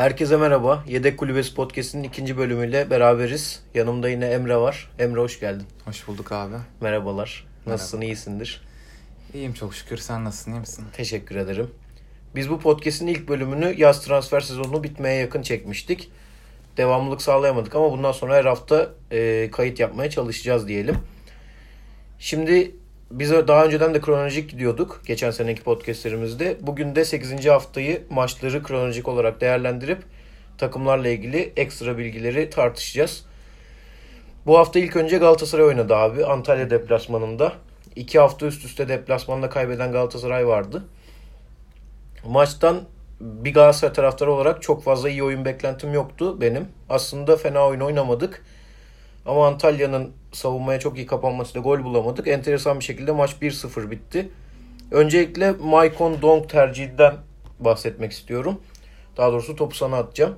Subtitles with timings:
[0.00, 0.84] Herkese merhaba.
[0.88, 3.62] Yedek Kulübesi Podcast'inin ikinci bölümüyle beraberiz.
[3.74, 4.90] Yanımda yine Emre var.
[4.98, 5.66] Emre hoş geldin.
[5.84, 6.54] Hoş bulduk abi.
[6.80, 7.46] Merhabalar.
[7.66, 7.98] Nasılsın?
[7.98, 8.12] Merhaba.
[8.12, 8.62] iyisindir?
[9.34, 9.96] İyiyim çok şükür.
[9.96, 10.52] Sen nasılsın?
[10.52, 10.84] iyi misin?
[10.92, 11.70] Teşekkür ederim.
[12.34, 16.10] Biz bu podcast'in ilk bölümünü yaz transfer sezonu bitmeye yakın çekmiştik.
[16.76, 20.96] Devamlılık sağlayamadık ama bundan sonra her hafta e, kayıt yapmaya çalışacağız diyelim.
[22.18, 22.76] Şimdi
[23.10, 26.56] biz daha önceden de kronolojik gidiyorduk geçen seneki podcastlerimizde.
[26.60, 27.46] Bugün de 8.
[27.46, 30.02] haftayı maçları kronolojik olarak değerlendirip
[30.58, 33.24] takımlarla ilgili ekstra bilgileri tartışacağız.
[34.46, 37.52] Bu hafta ilk önce Galatasaray oynadı abi Antalya deplasmanında.
[37.96, 40.84] İki hafta üst üste deplasmanda kaybeden Galatasaray vardı.
[42.26, 42.80] Maçtan
[43.20, 46.68] bir Galatasaray taraftarı olarak çok fazla iyi oyun beklentim yoktu benim.
[46.88, 48.44] Aslında fena oyun oynamadık.
[49.30, 52.28] Ama Antalya'nın savunmaya çok iyi kapanmasıyla gol bulamadık.
[52.28, 54.28] Enteresan bir şekilde maç 1-0 bitti.
[54.90, 57.16] Öncelikle Maicon Dong tercihinden
[57.60, 58.60] bahsetmek istiyorum.
[59.16, 60.36] Daha doğrusu topu sana atacağım.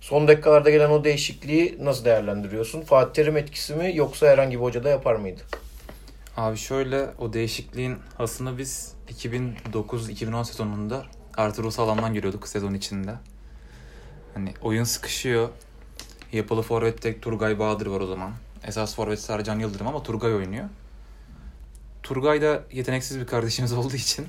[0.00, 2.80] Son dakikalarda gelen o değişikliği nasıl değerlendiriyorsun?
[2.82, 5.40] Fatih Terim etkisi mi yoksa herhangi bir hoca da yapar mıydı?
[6.36, 11.02] Abi şöyle o değişikliğin aslında biz 2009-2010 sezonunda
[11.36, 13.14] Ertuğrul Sağlam'dan görüyorduk sezon içinde.
[14.34, 15.48] Hani oyun sıkışıyor.
[16.32, 18.32] Yapılı forvette Turgay Bahadır var o zaman.
[18.66, 20.64] Esas forvet Sercan Yıldırım ama Turgay oynuyor.
[22.02, 24.26] Turgay da yeteneksiz bir kardeşimiz olduğu için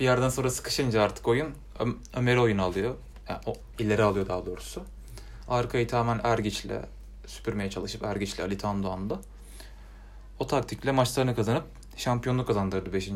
[0.00, 2.94] bir yerden sonra sıkışınca artık oyun Ö- Ömer oyun alıyor.
[3.28, 4.84] Yani o ileri alıyor daha doğrusu.
[5.48, 6.66] Arkayı tamamen Ergiç'le
[7.26, 9.20] süpürmeye çalışıp Ergiç'le Ali Tandoğan'da.
[10.38, 11.64] O taktikle maçlarını kazanıp
[11.96, 13.10] şampiyonluk kazandırdı 5.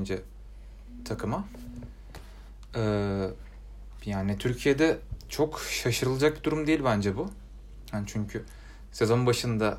[1.05, 1.45] takıma.
[2.77, 3.29] Ee,
[4.07, 4.99] yani Türkiye'de
[5.29, 7.31] çok şaşırılacak bir durum değil bence bu.
[7.95, 8.45] Yani çünkü
[8.93, 9.79] sezon başında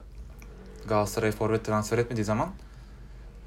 [0.88, 2.50] Galatasaray forvet transfer etmediği zaman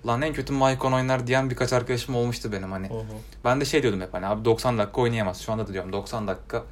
[0.06, 2.88] lan en kötü Maicon oynar diyen birkaç arkadaşım olmuştu benim hani.
[3.44, 5.40] Ben de şey diyordum hep hani abi 90 dakika oynayamaz.
[5.40, 6.64] Şu anda da diyorum 90 dakika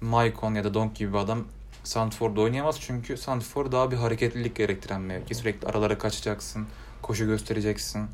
[0.00, 1.44] Maicon ya da Donk gibi bir adam
[1.84, 2.80] Sandford'da oynayamaz.
[2.80, 5.34] Çünkü Sandford daha bir hareketlilik gerektiren mevki.
[5.34, 6.66] Sürekli aralara kaçacaksın,
[7.02, 8.06] koşu göstereceksin.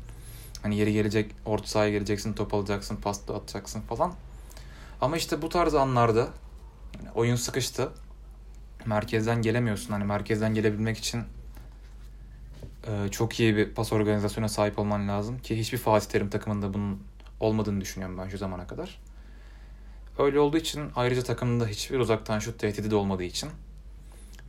[0.63, 4.13] Hani yeri gelecek, orta sahaya geleceksin, top alacaksın, pas da atacaksın falan.
[5.01, 6.27] Ama işte bu tarz anlarda
[6.99, 7.89] yani oyun sıkıştı.
[8.85, 9.91] Merkezden gelemiyorsun.
[9.91, 11.23] Hani merkezden gelebilmek için
[12.87, 17.03] e, çok iyi bir pas organizasyona sahip olman lazım ki hiçbir Fatih Terim takımında bunun
[17.39, 18.99] olmadığını düşünüyorum ben şu zamana kadar.
[20.17, 23.49] Öyle olduğu için ayrıca takımda hiçbir uzaktan şut tehdidi de olmadığı için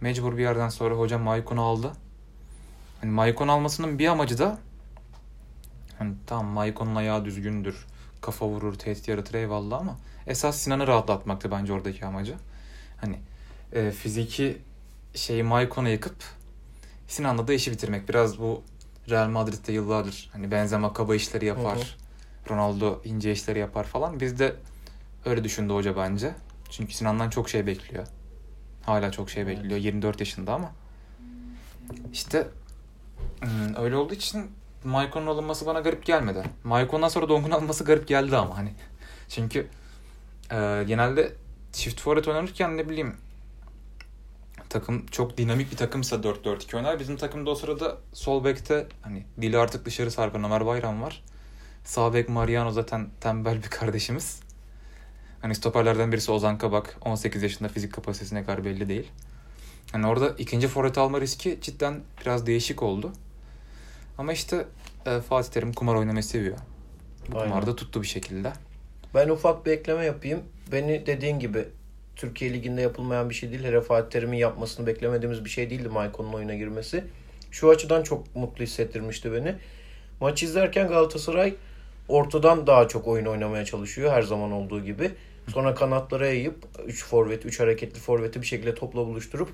[0.00, 1.92] mecbur bir yerden sonra hocam Maikon'u aldı.
[3.00, 4.58] Hani Maikon almasının bir amacı da
[5.98, 7.86] hani tamam Maikon'un ayağı düzgündür.
[8.20, 12.34] Kafa vurur, tehdit yaratır eyvallah ama esas Sinan'ı rahatlatmaktı bence oradaki amacı.
[12.96, 13.18] Hani
[13.72, 14.58] e, fiziki
[15.14, 16.16] şeyi Maikon'a yıkıp
[17.08, 18.08] Sinan'la da işi bitirmek.
[18.08, 18.62] Biraz bu
[19.10, 21.76] Real Madrid'de yıllardır hani Benzema kaba işleri yapar.
[21.76, 22.54] Hı hı.
[22.54, 24.20] Ronaldo ince işleri yapar falan.
[24.20, 24.56] Biz de
[25.24, 26.34] öyle düşündü hoca bence.
[26.70, 28.06] Çünkü Sinan'dan çok şey bekliyor.
[28.82, 29.80] Hala çok şey bekliyor.
[29.80, 30.72] 24 yaşında ama.
[32.12, 32.48] İşte
[33.40, 34.50] hmm, öyle olduğu için
[34.84, 36.42] Maikon'un alınması bana garip gelmedi.
[36.64, 38.72] Maikon'dan sonra Donk'un alınması garip geldi ama hani.
[39.28, 39.66] Çünkü
[40.52, 41.32] e, genelde
[41.72, 43.16] çift forvet oynanırken ne bileyim
[44.70, 47.00] takım çok dinamik bir takımsa 4-4-2 oynar.
[47.00, 51.22] Bizim takımda o sırada sol bekte hani dili artık dışarı sarkan Ömer Bayram var.
[51.84, 54.40] Sağ bek Mariano zaten tembel bir kardeşimiz.
[55.42, 56.96] Hani stoperlerden birisi Ozan Kabak.
[57.04, 59.10] 18 yaşında fizik kapasitesi ne kadar belli değil.
[59.92, 63.12] Hani orada ikinci forvet alma riski cidden biraz değişik oldu.
[64.18, 64.66] Ama işte
[65.06, 66.58] e, Fatih Terim kumar oynamayı seviyor.
[67.28, 67.48] Bu Aynen.
[67.48, 68.52] kumarda tuttu bir şekilde.
[69.14, 70.42] Ben ufak bir ekleme yapayım.
[70.72, 71.68] Beni dediğin gibi
[72.20, 73.64] Türkiye Ligi'nde yapılmayan bir şey değil.
[73.64, 77.04] Hele Fatih Terim'in yapmasını beklemediğimiz bir şey değildi Maikon'un oyuna girmesi.
[77.50, 79.54] Şu açıdan çok mutlu hissettirmişti beni.
[80.20, 81.54] Maç izlerken Galatasaray
[82.08, 85.10] ortadan daha çok oyun oynamaya çalışıyor her zaman olduğu gibi.
[85.52, 86.54] Sonra kanatlara yayıp
[86.86, 89.48] 3 forvet, 3 hareketli forveti bir şekilde topla buluşturup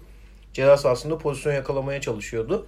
[0.53, 2.66] ceza sahasında pozisyon yakalamaya çalışıyordu.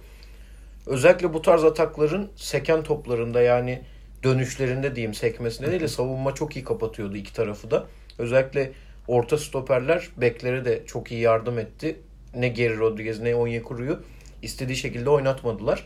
[0.85, 3.81] Özellikle bu tarz atakların seken toplarında yani
[4.23, 7.85] dönüşlerinde diyeyim sekmesinde değil de savunma çok iyi kapatıyordu iki tarafı da.
[8.17, 8.71] Özellikle
[9.09, 11.99] orta stoperler beklere de çok iyi yardım etti.
[12.35, 13.99] Ne Geri Rodriguez ne Onyekuru'yu
[14.41, 15.85] istediği şekilde oynatmadılar.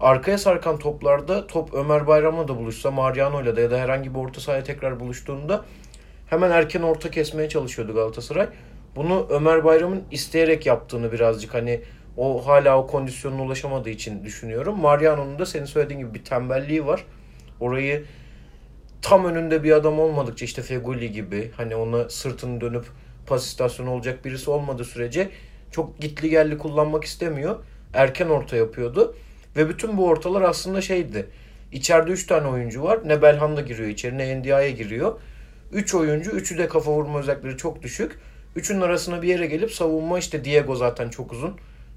[0.00, 4.40] Arkaya sarkan toplarda top Ömer Bayram'la da buluşsa, Mariano'yla da ya da herhangi bir orta
[4.40, 5.64] sahaya tekrar buluştuğunda
[6.26, 8.48] hemen erken orta kesmeye çalışıyordu Galatasaray.
[8.96, 11.80] Bunu Ömer Bayram'ın isteyerek yaptığını birazcık hani
[12.16, 14.80] o hala o kondisyonuna ulaşamadığı için düşünüyorum.
[14.80, 17.04] Mariano'nun da senin söylediğin gibi bir tembelliği var.
[17.60, 18.04] Orayı
[19.02, 22.84] tam önünde bir adam olmadıkça işte Feguli gibi hani ona sırtını dönüp
[23.26, 25.30] pas istasyonu olacak birisi olmadığı sürece
[25.70, 27.56] çok gitli gelli kullanmak istemiyor.
[27.94, 29.14] Erken orta yapıyordu.
[29.56, 31.26] Ve bütün bu ortalar aslında şeydi.
[31.72, 33.08] İçeride 3 tane oyuncu var.
[33.08, 35.20] Ne Belhanda giriyor içeri ne Ndiaye giriyor.
[35.72, 38.18] 3 oyuncu, üçü de kafa vurma özellikleri çok düşük.
[38.56, 41.56] Üçün arasına bir yere gelip savunma işte Diego zaten çok uzun.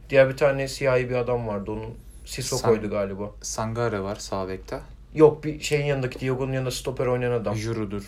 [0.10, 1.94] Diğer bir tane siyahi bir adam vardı onun.
[2.26, 3.32] Sissoko'ydu galiba.
[3.42, 4.80] Sangare var sağ bekte.
[5.15, 7.56] Yok bir şeyin yanındaki Diego'nun yanında stoper oynayan adam.
[7.56, 8.04] Juru'dur.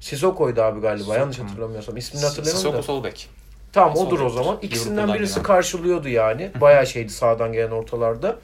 [0.00, 1.96] Sissoko'ydu abi galiba Sissoko yanlış hatırlamıyorsam.
[1.96, 2.82] İsmini hatırlamıyorum Sissoko da.
[2.82, 3.28] sol bek.
[3.72, 4.58] Tamam Sol odur o zaman.
[4.62, 5.42] İkisinden birisi gelen.
[5.46, 6.50] karşılıyordu yani.
[6.60, 8.38] Bayağı şeydi sağdan gelen ortalarda.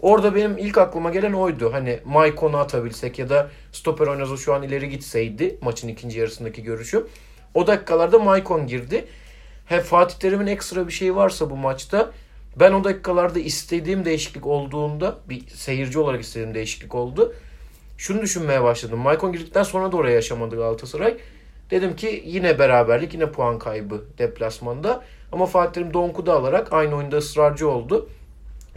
[0.00, 1.72] Orada benim ilk aklıma gelen oydu.
[1.72, 7.06] Hani Maikon'u atabilsek ya da stoper oynasa şu an ileri gitseydi maçın ikinci yarısındaki görüşüm.
[7.54, 9.04] O dakikalarda Maikon girdi.
[9.66, 12.10] He Fatih Terim'in ekstra bir şeyi varsa bu maçta
[12.56, 17.34] ben o dakikalarda istediğim değişiklik olduğunda bir seyirci olarak istediğim değişiklik oldu.
[17.98, 18.98] Şunu düşünmeye başladım.
[18.98, 21.16] Maicon girdikten sonra da oraya yaşamadı Galatasaray.
[21.70, 25.04] Dedim ki yine beraberlik yine puan kaybı deplasmanda.
[25.32, 28.08] Ama Fatih Terim Donk'u da alarak aynı oyunda ısrarcı oldu.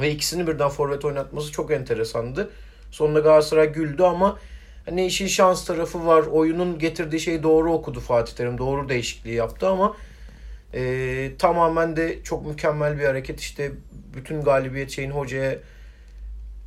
[0.02, 2.50] Ve ikisini birden forvet oynatması çok enteresandı.
[2.92, 4.40] Sonunda Galatasaray güldü ama
[4.86, 6.24] hani işin şans tarafı var.
[6.24, 8.58] Oyunun getirdiği şeyi doğru okudu Fatih Terim.
[8.58, 9.96] Doğru değişikliği yaptı ama
[10.74, 13.40] e, tamamen de çok mükemmel bir hareket.
[13.40, 13.72] İşte
[14.16, 15.56] bütün galibiyet şeyin hocaya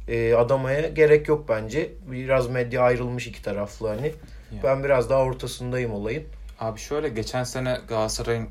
[0.08, 1.92] e, adamaya gerek yok bence.
[2.10, 4.06] Biraz medya ayrılmış iki taraflı hani.
[4.06, 4.62] Ya.
[4.64, 6.24] Ben biraz daha ortasındayım olayın.
[6.60, 8.48] Abi şöyle geçen sene Galatasaray'ın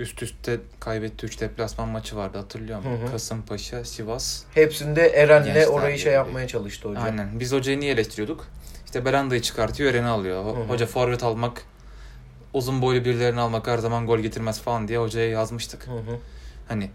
[0.00, 2.90] üst üste kaybettiği 3 deplasman maçı vardı hatırlıyor musun?
[3.02, 3.10] Hı hı.
[3.10, 4.42] Kasımpaşa, Sivas.
[4.54, 7.04] Hepsinde Eren'le orayı şey yapmaya çalıştı hocam.
[7.04, 7.40] Aynen.
[7.40, 8.46] Biz hocayı niye eleştiriyorduk?
[8.84, 10.44] İşte Beranda'yı çıkartıyor, Eren'i alıyor.
[10.44, 10.54] Hı hı.
[10.54, 11.62] Hoca forvet almak,
[12.54, 15.86] uzun boylu birilerini almak her zaman gol getirmez falan diye hocaya yazmıştık.
[15.86, 16.18] Hı hı.
[16.68, 16.90] Hani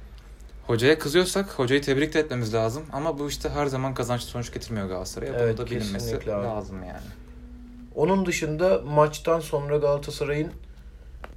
[0.67, 2.83] hocaya kızıyorsak hocayı tebrik de etmemiz lazım.
[2.94, 5.33] Ama bu işte her zaman kazançlı sonuç getirmiyor Galatasaray'a.
[5.33, 6.29] Evet, Bunu da bilinmesi abi.
[6.29, 7.07] lazım yani.
[7.95, 10.51] Onun dışında maçtan sonra Galatasaray'ın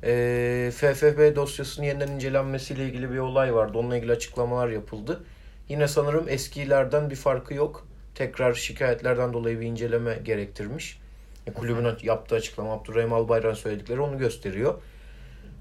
[0.02, 3.78] eee FFP dosyasının yeniden incelenmesiyle ilgili bir olay vardı.
[3.78, 5.24] Onunla ilgili açıklamalar yapıldı.
[5.68, 7.86] Yine sanırım eskilerden bir farkı yok.
[8.14, 10.98] Tekrar şikayetlerden dolayı bir inceleme gerektirmiş.
[11.46, 14.74] E, Kulübün yaptığı açıklama Abdurrahim Albayrak'ın söyledikleri onu gösteriyor.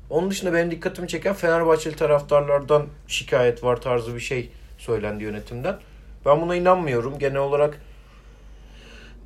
[0.10, 5.80] Onun dışında benim dikkatimi çeken Fenerbahçeli taraftarlardan şikayet var tarzı bir şey söylendi yönetimden.
[6.26, 7.20] Ben buna inanmıyorum.
[7.20, 7.82] Genel olarak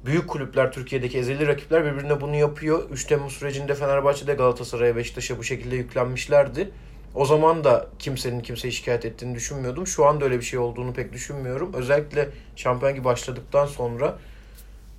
[0.05, 2.89] büyük kulüpler Türkiye'deki ezeli rakipler birbirine bunu yapıyor.
[2.89, 6.71] 3 Temmuz sürecinde Fenerbahçe'de Galatasaray'a Beşiktaş'a bu şekilde yüklenmişlerdi.
[7.15, 9.87] O zaman da kimsenin kimseyi şikayet ettiğini düşünmüyordum.
[9.87, 11.73] Şu anda öyle bir şey olduğunu pek düşünmüyorum.
[11.73, 14.17] Özellikle şampiyon gibi başladıktan sonra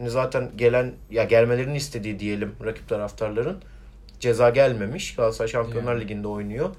[0.09, 3.63] zaten gelen ya gelmelerini istediği diyelim rakip taraftarların
[4.21, 5.15] ceza gelmemiş.
[5.15, 6.05] Galatasaray Şampiyonlar Yani.
[6.05, 6.71] Ligi'nde oynuyor.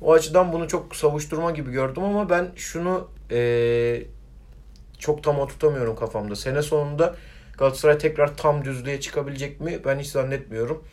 [0.00, 4.06] O açıdan bunu çok savuşturma gibi gördüm ama ben şunu eee,
[4.98, 6.36] çok tam oturtamıyorum kafamda.
[6.36, 7.14] Sene sonunda
[7.58, 9.78] Galatasaray tekrar tam düzlüğe çıkabilecek mi?
[9.84, 10.84] Ben hiç zannetmiyorum.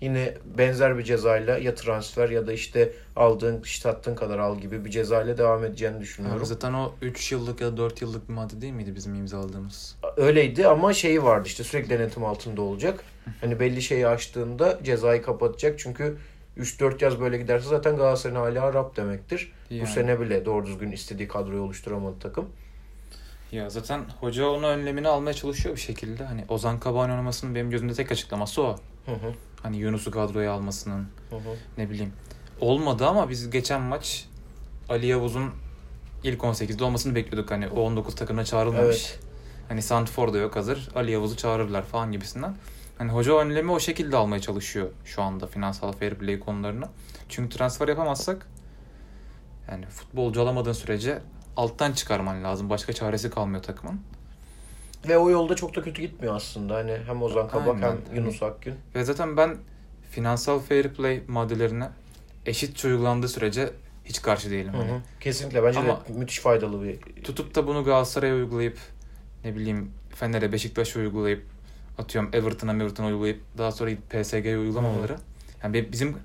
[0.00, 4.84] Yine benzer bir cezayla ya transfer ya da işte aldığın işte attığın kadar al gibi
[4.84, 6.38] bir cezayla devam edeceğini düşünüyorum.
[6.38, 9.96] Abi zaten o 3 yıllık ya da 4 yıllık bir madde değil miydi bizim imzaladığımız?
[10.16, 13.04] Öyleydi ama şeyi vardı işte sürekli denetim altında olacak.
[13.40, 15.78] Hani belli şeyi aştığında cezayı kapatacak.
[15.78, 16.16] Çünkü
[16.58, 19.52] 3-4 yaz böyle giderse zaten Galatasaray'ın hali harap demektir.
[19.70, 19.82] Yani.
[19.82, 22.48] Bu sene bile doğru düzgün istediği kadroyu oluşturamadı takım.
[23.52, 26.24] Ya zaten hoca onun önlemini almaya çalışıyor bir şekilde.
[26.24, 28.78] Hani Ozan Kabağ'ın oynamasının benim gözümde tek açıklaması o.
[29.06, 31.56] Hı hı, Hani Yunus'u kadroya almasının hı hı.
[31.78, 32.12] ne bileyim.
[32.60, 34.28] Olmadı ama biz geçen maç
[34.88, 35.50] Ali Yavuz'un
[36.24, 37.50] ilk 18'de olmasını bekliyorduk.
[37.50, 39.10] Hani o 19 takımına çağrılmamış.
[39.10, 39.20] Evet.
[39.68, 40.88] Hani Santfor da yok hazır.
[40.94, 42.56] Ali Yavuz'u çağırırlar falan gibisinden.
[42.98, 46.84] Hani hoca önlemi o şekilde almaya çalışıyor şu anda finansal fair play konularını.
[47.28, 48.46] Çünkü transfer yapamazsak
[49.70, 51.22] yani futbolcu alamadığın sürece
[51.56, 52.70] alttan çıkarman lazım.
[52.70, 54.00] Başka çaresi kalmıyor takımın.
[55.08, 56.74] Ve o yolda çok da kötü gitmiyor aslında.
[56.74, 57.96] Hani hem Ozan Kabak Aynen.
[58.08, 58.74] hem Yunus Akgün.
[58.94, 59.56] Ve zaten ben
[60.10, 61.88] finansal fair play maddelerine
[62.46, 63.70] eşit uygulandığı sürece
[64.04, 64.72] hiç karşı değilim.
[64.72, 65.00] Hı Hani hı.
[65.20, 68.78] Kesinlikle bence Ama- de müthiş faydalı bir tutup da bunu Galatasaray'a uygulayıp
[69.44, 71.42] ne bileyim Fener'e Beşiktaş'a uygulayıp
[71.98, 75.16] atıyorum Everton'a Everton'a uygulayıp daha sonra PSG'ye uygulamamaları.
[75.62, 76.16] Yani be- bizim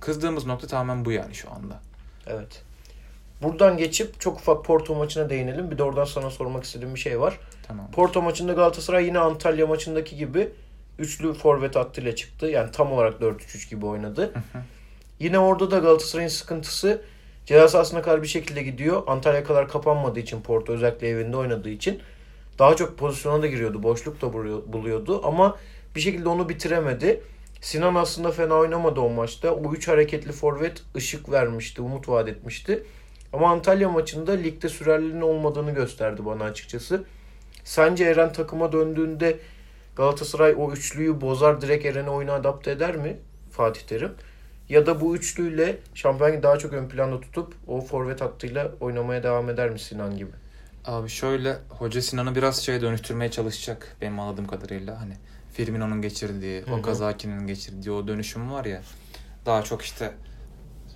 [0.00, 1.80] kızdığımız nokta tamamen bu yani şu anda.
[2.26, 2.62] Evet.
[3.42, 5.70] Buradan geçip çok ufak Porto maçına değinelim.
[5.70, 7.38] Bir de oradan sana sormak istediğim bir şey var.
[7.72, 7.90] Tamam.
[7.90, 10.48] Porto maçında Galatasaray yine Antalya maçındaki gibi
[10.98, 12.46] üçlü forvet hattıyla çıktı.
[12.46, 14.32] Yani tam olarak 4-3-3 gibi oynadı.
[15.20, 17.02] Yine orada da Galatasaray'ın sıkıntısı
[17.46, 19.02] ceza sahasına kadar bir şekilde gidiyor.
[19.06, 22.00] Antalya kadar kapanmadığı için Porto özellikle evinde oynadığı için
[22.58, 23.82] daha çok pozisyona da giriyordu.
[23.82, 25.56] Boşluk da buluyor- buluyordu ama
[25.96, 27.22] bir şekilde onu bitiremedi.
[27.60, 29.54] Sinan aslında fena oynamadı o maçta.
[29.54, 32.82] O üç hareketli forvet ışık vermişti, umut vaat etmişti.
[33.32, 37.04] Ama Antalya maçında ligde sürerliğinin olmadığını gösterdi bana açıkçası.
[37.64, 39.38] Sence Eren takıma döndüğünde
[39.96, 43.16] Galatasaray o üçlüyü bozar direkt Eren'i oyuna adapte eder mi
[43.50, 44.12] Fatih Terim?
[44.68, 49.50] Ya da bu üçlüyle şampiyonu daha çok ön planda tutup o forvet hattıyla oynamaya devam
[49.50, 50.30] eder mi Sinan gibi?
[50.84, 55.00] Abi şöyle hoca Sinan'ı biraz şeye dönüştürmeye çalışacak benim anladığım kadarıyla.
[55.00, 55.14] Hani
[55.52, 56.74] Firmino'nun geçirdiği, hı.
[56.74, 58.82] Okazaki'nin geçirdiği o dönüşüm var ya.
[59.46, 60.12] Daha çok işte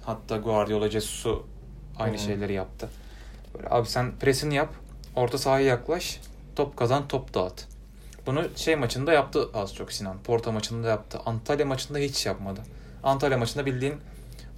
[0.03, 1.47] Hatta Guardiola Jesus'u
[1.99, 2.19] aynı Hı.
[2.19, 2.89] şeyleri yaptı.
[3.55, 4.75] Böyle abi sen presini yap.
[5.17, 6.21] Orta sahaya yaklaş.
[6.57, 7.65] Top kazan, top dağıt.
[8.27, 10.19] Bunu şey maçında yaptı az çok Sinan.
[10.23, 11.19] Porto maçında yaptı.
[11.27, 12.61] Antalya maçında hiç yapmadı.
[13.03, 13.95] Antalya maçında bildiğin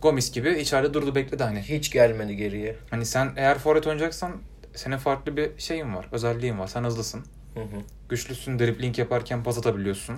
[0.03, 1.61] Gomis gibi içeride durdu bekledi hani.
[1.63, 2.77] Hiç gelmedi geriye.
[2.91, 4.37] Hani sen eğer forvet oynayacaksan
[4.75, 6.09] senin farklı bir şeyin var.
[6.13, 6.67] Özelliğin var.
[6.67, 7.25] Sen hızlısın.
[7.55, 7.83] Hı hı.
[8.09, 8.59] Güçlüsün.
[8.59, 10.17] Dribbling yaparken pas atabiliyorsun.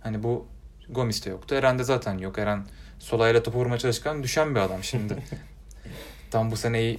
[0.00, 0.46] Hani bu
[0.88, 1.54] Gomis'te yoktu.
[1.54, 2.38] Eren'de zaten yok.
[2.38, 2.64] Eren
[2.98, 5.16] sol ayağıyla topu vurmaya çalışırken düşen bir adam şimdi.
[6.30, 6.98] Tam bu sene iyi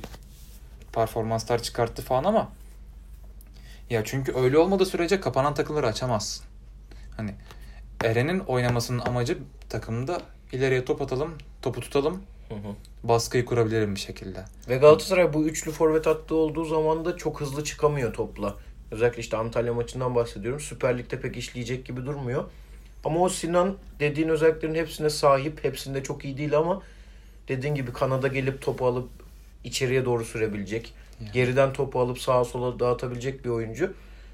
[0.93, 2.51] performanslar çıkarttı falan ama
[3.89, 6.45] ya çünkü öyle olmadığı sürece kapanan takımları açamazsın.
[7.17, 7.35] Hani
[8.03, 9.37] Eren'in oynamasının amacı
[9.69, 12.75] takımda ileriye top atalım, topu tutalım, Hı hı.
[13.03, 14.45] baskıyı kurabilirim bir şekilde.
[14.69, 18.55] Ve Galatasaray bu üçlü forvet attığı olduğu zaman da çok hızlı çıkamıyor topla.
[18.91, 20.59] Özellikle işte Antalya maçından bahsediyorum.
[20.59, 22.43] Süper Lig'de pek işleyecek gibi durmuyor.
[23.03, 25.63] Ama o Sinan dediğin özelliklerin hepsine sahip.
[25.63, 26.81] Hepsinde çok iyi değil ama
[27.47, 29.09] dediğin gibi kanada gelip topu alıp
[29.63, 30.93] içeriye doğru sürebilecek.
[31.19, 31.31] Yani.
[31.31, 33.93] Geriden topu alıp sağa sola dağıtabilecek bir oyuncu.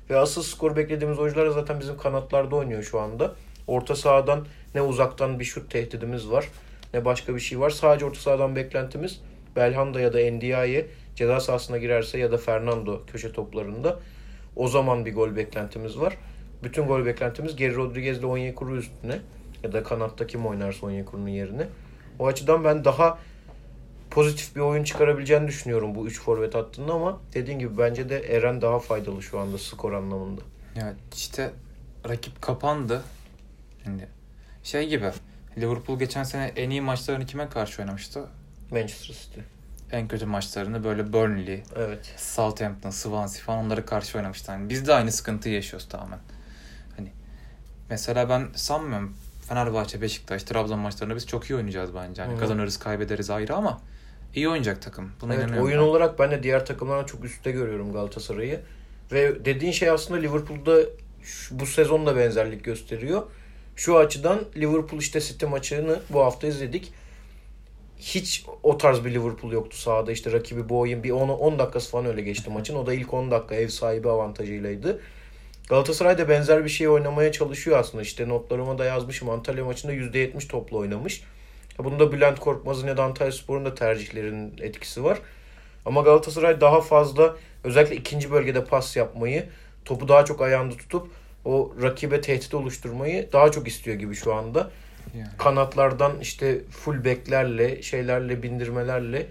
[0.10, 3.36] Ve asıl skor beklediğimiz oyuncular zaten bizim kanatlarda oynuyor şu anda.
[3.68, 6.50] Orta sahadan ne uzaktan bir şut tehdidimiz var
[6.96, 7.70] ne başka bir şey var.
[7.70, 9.22] Sadece orta sahadan beklentimiz
[9.56, 14.00] Belhanda ya da Ndiaye ceza sahasına girerse ya da Fernando köşe toplarında
[14.56, 16.18] o zaman bir gol beklentimiz var.
[16.64, 19.20] Bütün gol beklentimiz Geri Rodriguez ile Onyekuru üstüne
[19.64, 21.68] ya da kanatta kim oynarsa Onyekuru'nun yerine.
[22.20, 23.20] O açıdan ben daha
[24.16, 28.62] pozitif bir oyun çıkarabileceğini düşünüyorum bu 3 forvet hattında ama dediğin gibi bence de Eren
[28.62, 30.42] daha faydalı şu anda skor anlamında.
[30.76, 31.52] Ya işte
[32.10, 33.02] rakip kapandı.
[33.84, 34.08] Şimdi
[34.64, 35.12] şey gibi
[35.58, 38.26] Liverpool geçen sene en iyi maçlarını kime karşı oynamıştı?
[38.72, 39.40] Manchester City.
[39.92, 42.14] En kötü maçlarını böyle Burnley, Evet.
[42.18, 44.52] Southampton, Swansea falan onlara karşı oynamıştı.
[44.52, 46.20] Yani biz de aynı sıkıntıyı yaşıyoruz tamamen.
[46.98, 47.12] Hani
[47.90, 49.18] mesela ben sanmıyorum
[49.48, 52.24] Fenerbahçe, Beşiktaş, Trabzon maçlarında biz çok iyi oynayacağız bence.
[52.24, 52.40] Hı.
[52.40, 53.82] kazanırız, kaybederiz ayrı ama
[54.36, 55.12] iyi oynayacak takım.
[55.22, 55.66] Buna Evet, inanıyorum.
[55.68, 55.84] oyun ben.
[55.84, 58.60] olarak ben de diğer takımlardan çok üstte görüyorum Galatasaray'ı.
[59.12, 60.80] Ve dediğin şey aslında Liverpool'da
[61.24, 63.24] şu- bu sezon da benzerlik gösteriyor.
[63.76, 66.94] Şu açıdan Liverpool işte City maçını bu hafta izledik.
[68.00, 70.12] Hiç o tarz bir Liverpool yoktu sahada.
[70.12, 72.76] İşte rakibi bu oyun bir 10, 10 dakikası falan öyle geçti maçın.
[72.76, 75.02] O da ilk 10 dakika ev sahibi avantajıylaydı.
[75.70, 78.02] Galatasaray da benzer bir şey oynamaya çalışıyor aslında.
[78.04, 79.30] İşte notlarıma da yazmışım.
[79.30, 81.24] Antalya maçında %70 topla oynamış.
[81.80, 85.20] Bunda Bülent Korkmaz'ın ya da Antalya Spor'un da tercihlerinin etkisi var.
[85.86, 89.46] Ama Galatasaray daha fazla özellikle ikinci bölgede pas yapmayı,
[89.86, 91.08] topu daha çok ayağında tutup
[91.46, 94.72] o rakibe tehdit oluşturmayı daha çok istiyor gibi şu anda.
[95.18, 95.28] Yani.
[95.38, 99.28] Kanatlardan işte full beklerle, şeylerle, bindirmelerle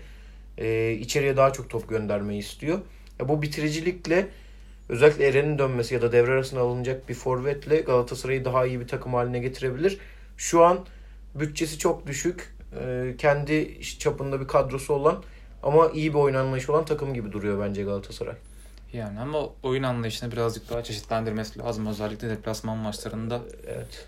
[0.59, 2.79] e, içeriye daha çok top göndermeyi istiyor.
[3.21, 4.27] Ya bu bitiricilikle
[4.89, 9.15] özellikle Eren'in dönmesi ya da devre arasına alınacak bir forvetle Galatasaray'ı daha iyi bir takım
[9.15, 9.99] haline getirebilir.
[10.37, 10.79] Şu an
[11.35, 12.55] bütçesi çok düşük.
[12.81, 15.23] e, kendi çapında bir kadrosu olan
[15.63, 18.35] ama iyi bir oyun anlayışı olan takım gibi duruyor bence Galatasaray.
[18.93, 21.87] Yani ama oyun anlayışını birazcık daha çeşitlendirmesi lazım.
[21.87, 24.07] Özellikle deplasman maçlarında Evet.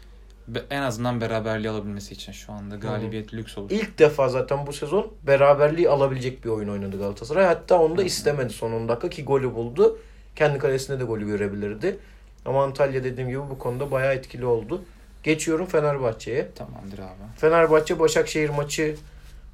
[0.49, 3.71] be- en azından beraberliği alabilmesi için şu anda galibiyet lüks olur.
[3.71, 7.45] İlk defa zaten bu sezon beraberliği alabilecek bir oyun oynadı Galatasaray.
[7.45, 9.99] Hatta onu da istemedi son 10 dakika ki golü buldu.
[10.37, 11.99] Kendi kalesinde de golü görebilirdi.
[12.45, 14.83] Ama Antalya dediğim gibi bu konuda bayağı etkili oldu.
[15.26, 16.49] Geçiyorum Fenerbahçe'ye.
[16.54, 17.38] Tamamdır abi.
[17.38, 18.97] Fenerbahçe Başakşehir maçı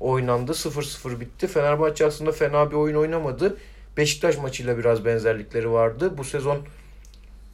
[0.01, 0.53] oynandı.
[0.53, 1.47] 0-0 bitti.
[1.47, 3.57] Fenerbahçe aslında fena bir oyun oynamadı.
[3.97, 6.19] Beşiktaş maçıyla biraz benzerlikleri vardı.
[6.19, 6.59] Bu sezon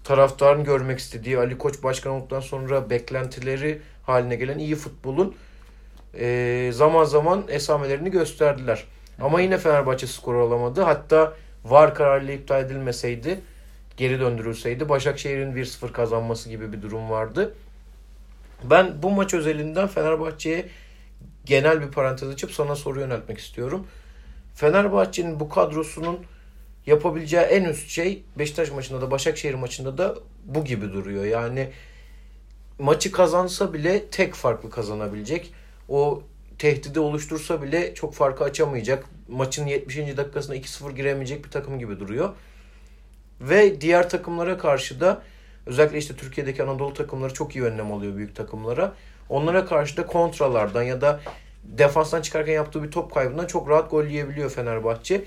[0.04, 5.34] taraftarın görmek istediği Ali Koç başkan olduktan sonra beklentileri haline gelen iyi futbolun
[6.14, 8.84] eee, zaman zaman esamelerini gösterdiler.
[9.20, 10.82] Ama yine Fenerbahçe skor alamadı.
[10.82, 11.32] Hatta
[11.64, 13.40] VAR kararıyla iptal edilmeseydi,
[13.96, 17.54] geri döndürülseydi Başakşehir'in 1-0 kazanması gibi bir durum vardı.
[18.65, 20.69] Ben bu maç özelinden Fenerbahçe'ye
[21.45, 23.87] genel bir parantez açıp sana soru yöneltmek istiyorum.
[24.55, 26.19] Fenerbahçe'nin bu kadrosunun
[26.87, 31.25] yapabileceği en üst şey Beşiktaş maçında da Başakşehir maçında da bu gibi duruyor.
[31.25, 31.71] Yani
[32.79, 35.53] maçı kazansa bile tek farklı kazanabilecek.
[35.88, 36.23] O
[36.59, 39.05] tehdidi oluştursa bile çok farkı açamayacak.
[39.29, 39.97] Maçın 70.
[39.97, 42.35] dakikasında 2-0 giremeyecek bir takım gibi duruyor.
[43.41, 45.23] Ve diğer takımlara karşı da
[45.68, 48.92] özellikle işte Türkiye'deki Anadolu takımları çok iyi önlem alıyor büyük takımlara.
[49.28, 51.20] Onlara karşı da kontralardan ya da
[51.64, 55.25] defanstan çıkarken yaptığı bir top kaybından çok rahat gol yiyebiliyor Fenerbahçe.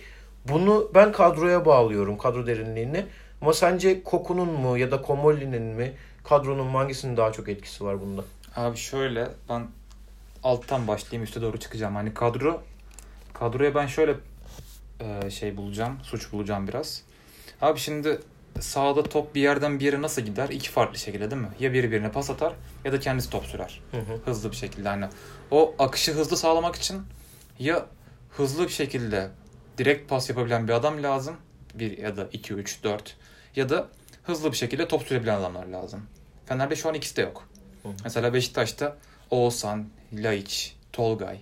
[0.50, 3.06] Bunu ben kadroya bağlıyorum, kadro derinliğini.
[3.42, 5.94] Ama sence Koku'nun mu ya da Komolli'nin mi
[6.24, 8.24] kadronun hangisinin daha çok etkisi var bunda?
[8.56, 9.68] Abi şöyle ben
[10.44, 11.96] alttan başlayayım üste doğru çıkacağım.
[11.96, 12.62] Hani kadro
[13.34, 14.16] kadroya ben şöyle
[15.30, 17.04] şey bulacağım, suç bulacağım biraz.
[17.62, 18.20] Abi şimdi
[18.60, 20.50] sağda top bir yerden bir yere nasıl gider?
[20.50, 21.50] İki farklı şekilde değil mi?
[21.60, 22.54] Ya biri birine pas atar
[22.86, 23.82] ya da kendisi top sürer.
[23.92, 24.20] Hı hı.
[24.26, 25.06] Hızlı bir şekilde hani.
[25.52, 27.02] O akışı hızlı sağlamak için
[27.60, 27.86] Ya
[28.30, 29.30] hızlı bir şekilde
[29.78, 31.36] direkt pas yapabilen bir adam lazım.
[31.74, 33.18] Bir ya da 2, 3, 4.
[33.56, 33.90] Ya da
[34.24, 36.02] hızlı bir şekilde top sürebilen adamlar lazım.
[36.46, 37.50] Fener'de şu an ikisi de yok.
[37.84, 37.90] Hı.
[38.04, 38.98] Mesela Beşiktaş'ta
[39.30, 41.42] Oğuzhan, Laiç, Tolgay,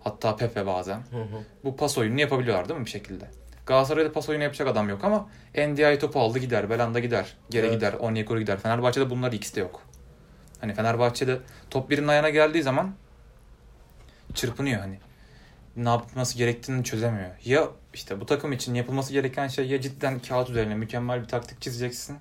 [0.00, 0.96] hatta Pepe bazen.
[0.96, 1.44] Hı hı.
[1.64, 3.30] Bu pas oyununu yapabiliyorlar değil mi bir şekilde?
[3.68, 7.74] Galatasaray'da pas oyunu yapacak adam yok ama NDI topu aldı gider, Belanda gider, geri Evet.
[7.74, 8.58] gider, Onyekuru gider.
[8.58, 9.82] Fenerbahçe'de bunlar ikisi de yok.
[10.60, 11.38] Hani Fenerbahçe'de
[11.70, 12.94] top birinin ayağına geldiği zaman
[14.34, 14.98] çırpınıyor hani.
[15.76, 17.30] Ne yapması gerektiğini çözemiyor.
[17.44, 21.60] Ya işte bu takım için yapılması gereken şey ya cidden kağıt üzerine mükemmel bir taktik
[21.60, 22.18] çizeceksin.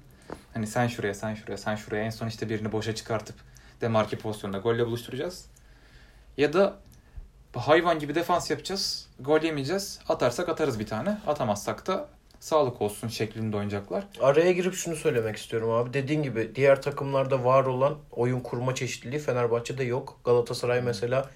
[0.54, 3.36] Hani sen şuraya, sen şuraya, sen şuraya en son işte birini boşa çıkartıp
[3.82, 5.46] demarke pozisyonda golle buluşturacağız.
[6.38, 6.80] Ya da
[7.58, 9.08] hayvan gibi defans yapacağız.
[9.20, 10.00] Gol yemeyeceğiz.
[10.10, 11.18] Atarsak atarız bir tane.
[11.28, 12.08] Atamazsak da
[12.40, 14.08] sağlık olsun şeklinde oynayacaklar.
[14.20, 15.94] Araya girip şunu söylemek istiyorum abi.
[15.94, 20.20] Dediğin gibi diğer takımlarda var olan oyun kurma çeşitliliği Fenerbahçe'de yok.
[20.24, 21.30] Galatasaray mesela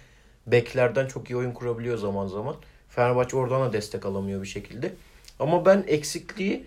[0.47, 2.55] beklerden çok iyi oyun kurabiliyor zaman zaman.
[2.89, 4.93] Fenerbahçe oradan da destek alamıyor bir şekilde.
[5.39, 6.65] Ama ben eksikliği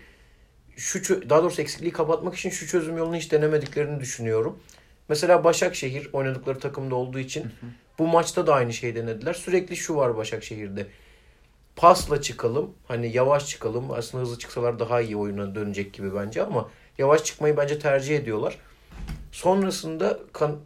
[0.77, 4.59] şu daha doğrusu eksikliği kapatmak için şu çözüm yolunu hiç denemediklerini düşünüyorum.
[5.09, 7.51] Mesela Başakşehir oynadıkları takımda olduğu için
[7.99, 9.33] bu maçta da aynı şeyi denediler.
[9.33, 10.87] Sürekli şu var Başakşehir'de.
[11.75, 12.73] Pasla çıkalım.
[12.87, 13.91] Hani yavaş çıkalım.
[13.91, 18.57] Aslında hızlı çıksalar daha iyi oyuna dönecek gibi bence ama yavaş çıkmayı bence tercih ediyorlar.
[19.31, 20.59] Sonrasında kan-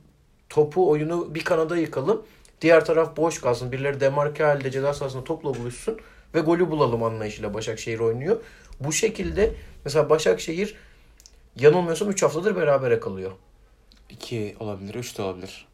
[0.49, 2.25] topu oyunu bir kanada yıkalım.
[2.61, 3.71] Diğer taraf boş kalsın.
[3.71, 5.99] Birileri demarke halde ceza sahasında topla buluşsun
[6.35, 8.37] ve golü bulalım anlayışıyla Başakşehir oynuyor.
[8.79, 9.53] Bu şekilde
[9.85, 10.75] mesela Başakşehir
[11.55, 13.31] yanılmıyorsam 3 haftadır berabere kalıyor.
[14.09, 15.67] 2 olabilir, 3 de olabilir.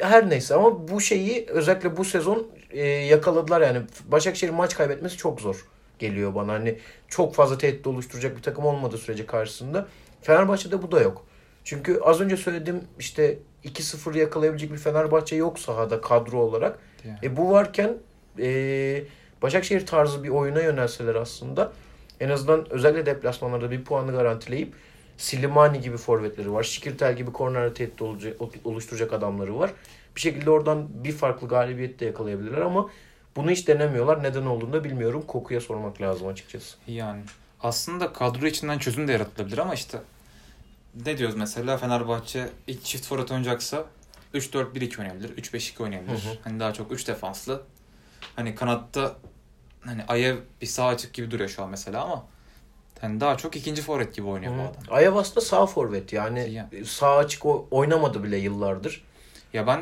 [0.00, 3.82] Her neyse ama bu şeyi özellikle bu sezon e, yakaladılar yani.
[4.06, 5.66] Başakşehir maç kaybetmesi çok zor
[5.98, 6.52] geliyor bana.
[6.52, 9.86] Hani çok fazla tehdit oluşturacak bir takım olmadığı sürece karşısında.
[10.22, 11.26] Fenerbahçe'de bu da yok.
[11.64, 16.78] Çünkü az önce söylediğim işte 2-0 yakalayabilecek bir Fenerbahçe yok sahada kadro olarak.
[17.04, 17.18] Yani.
[17.22, 17.94] E bu varken
[18.38, 19.02] e,
[19.44, 21.72] Başakşehir tarzı bir oyuna yönelseler aslında
[22.20, 24.74] en azından özellikle deplasmanlarda bir puanı garantileyip
[25.16, 26.62] Silimani gibi forvetleri var.
[26.62, 28.02] Şikirtel gibi korner tehdit
[28.64, 29.70] oluşturacak adamları var.
[30.16, 32.90] Bir şekilde oradan bir farklı galibiyet de yakalayabilirler ama
[33.36, 34.22] bunu hiç denemiyorlar.
[34.22, 35.24] Neden olduğunu da bilmiyorum.
[35.26, 36.76] Kokuya sormak lazım açıkçası.
[36.86, 37.22] Yani
[37.60, 39.98] aslında kadro içinden çözüm de yaratılabilir ama işte
[41.06, 43.84] ne diyoruz mesela Fenerbahçe ilk çift forvet oynayacaksa
[44.34, 46.12] 3-4-1-2 oynayabilir, 3-5-2 oynayabilir.
[46.12, 46.38] Hı hı.
[46.44, 47.62] Hani daha çok 3 defanslı.
[48.36, 49.16] Hani kanatta
[49.80, 52.26] hani Ayev bir sağ açık gibi duruyor şu an mesela ama
[53.04, 54.72] hani daha çok ikinci forvet gibi oynuyor bu adam.
[54.90, 56.68] Ayav aslında sağ forvet yani Ya.
[56.86, 59.04] sağ açık o- oynamadı bile yıllardır.
[59.52, 59.80] Ya ben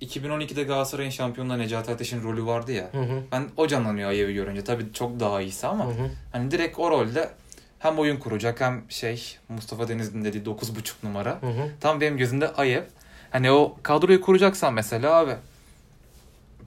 [0.00, 2.88] 2012'de Galatasaray'ın şampiyonluğunda Necati Ateş'in rolü vardı ya.
[2.92, 3.22] Hı hı.
[3.32, 4.64] Ben o canlanıyor Ayev'i görünce.
[4.64, 6.10] Tabii çok daha iyisi ama Hı hı.
[6.32, 7.30] hani direkt o rolde
[7.78, 11.30] hem oyun kuracak hem şey Mustafa Denizli'nin dediği 9.5 numara.
[11.42, 11.70] Hı hı.
[11.80, 12.82] Tam benim gözümde Ayev.
[13.30, 15.32] Hani o kadroyu kuracaksan mesela abi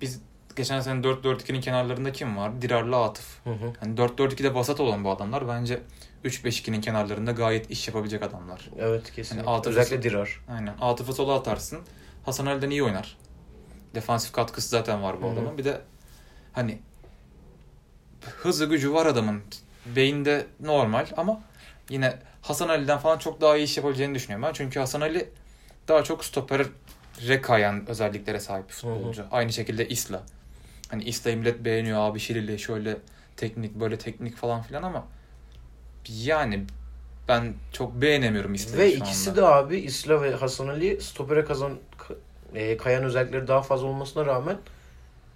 [0.02, 0.20] biz
[0.58, 2.62] geçen sene 4-4-2'nin kenarlarında kim var?
[2.62, 3.26] Dirar'la Atıf.
[3.44, 3.74] Hı hı.
[3.80, 5.82] Hani 4-4-2'de basat olan bu adamlar bence
[6.26, 8.70] 3-5-2'nin kenarlarında gayet iş yapabilecek adamlar.
[8.80, 9.46] Evet kesinlikle.
[9.48, 10.42] Hani altı Özellikle fıs- Dirar.
[10.50, 10.74] Aynen.
[10.82, 11.80] Atıf'ı sola atarsın.
[12.26, 13.18] Hasan Ali'den iyi oynar.
[13.96, 15.34] Defansif katkısı zaten var bu Hı hı.
[15.34, 15.58] adamın.
[15.58, 15.82] Bir de
[16.54, 16.80] hani
[18.38, 19.42] hızı gücü var adamın.
[19.96, 21.42] Beyinde normal ama
[21.90, 24.54] yine Hasan Ali'den falan çok daha iyi iş yapabileceğini düşünüyorum ben.
[24.54, 25.30] Çünkü Hasan Ali
[25.88, 26.66] daha çok stopere
[27.42, 29.26] kayan özelliklere sahip futbolcu.
[29.32, 30.24] Aynı şekilde Isla.
[30.90, 32.98] Hani Isla'yı millet beğeniyor abi Şirili şöyle
[33.38, 35.08] teknik böyle teknik falan filan ama
[36.08, 36.66] yani
[37.28, 39.42] ben çok beğenemiyorum Isla'yı Ve şu ikisi anda.
[39.42, 41.74] de abi İsla ve Hasan Ali stopere kazan
[42.56, 44.58] e, kayan özellikleri daha fazla olmasına rağmen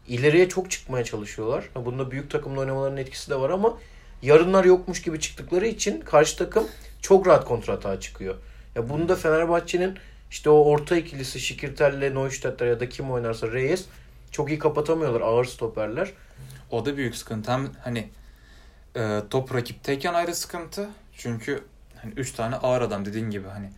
[0.08, 1.70] ileriye çok çıkmaya çalışıyorlar.
[1.76, 3.78] Bunda büyük takımla oynamalarının etkisi de var ama
[4.22, 6.68] yarınlar yokmuş gibi çıktıkları için karşı takım
[7.02, 8.36] çok rahat kontratağa çıkıyor.
[8.76, 9.98] Ya bunu da Fenerbahçe'nin
[10.32, 13.86] işte o orta ikilisi Şikirtel'le Neustadt'lar ya da kim oynarsa Reyes
[14.32, 16.14] çok iyi kapatamıyorlar ağır stoperler.
[16.72, 17.52] O da büyük sıkıntı.
[17.52, 18.10] Hem hani
[18.96, 20.90] e, top rakipteyken ayrı sıkıntı.
[21.18, 21.64] Çünkü
[22.02, 23.70] hani 3 tane ağır adam dediğin gibi hani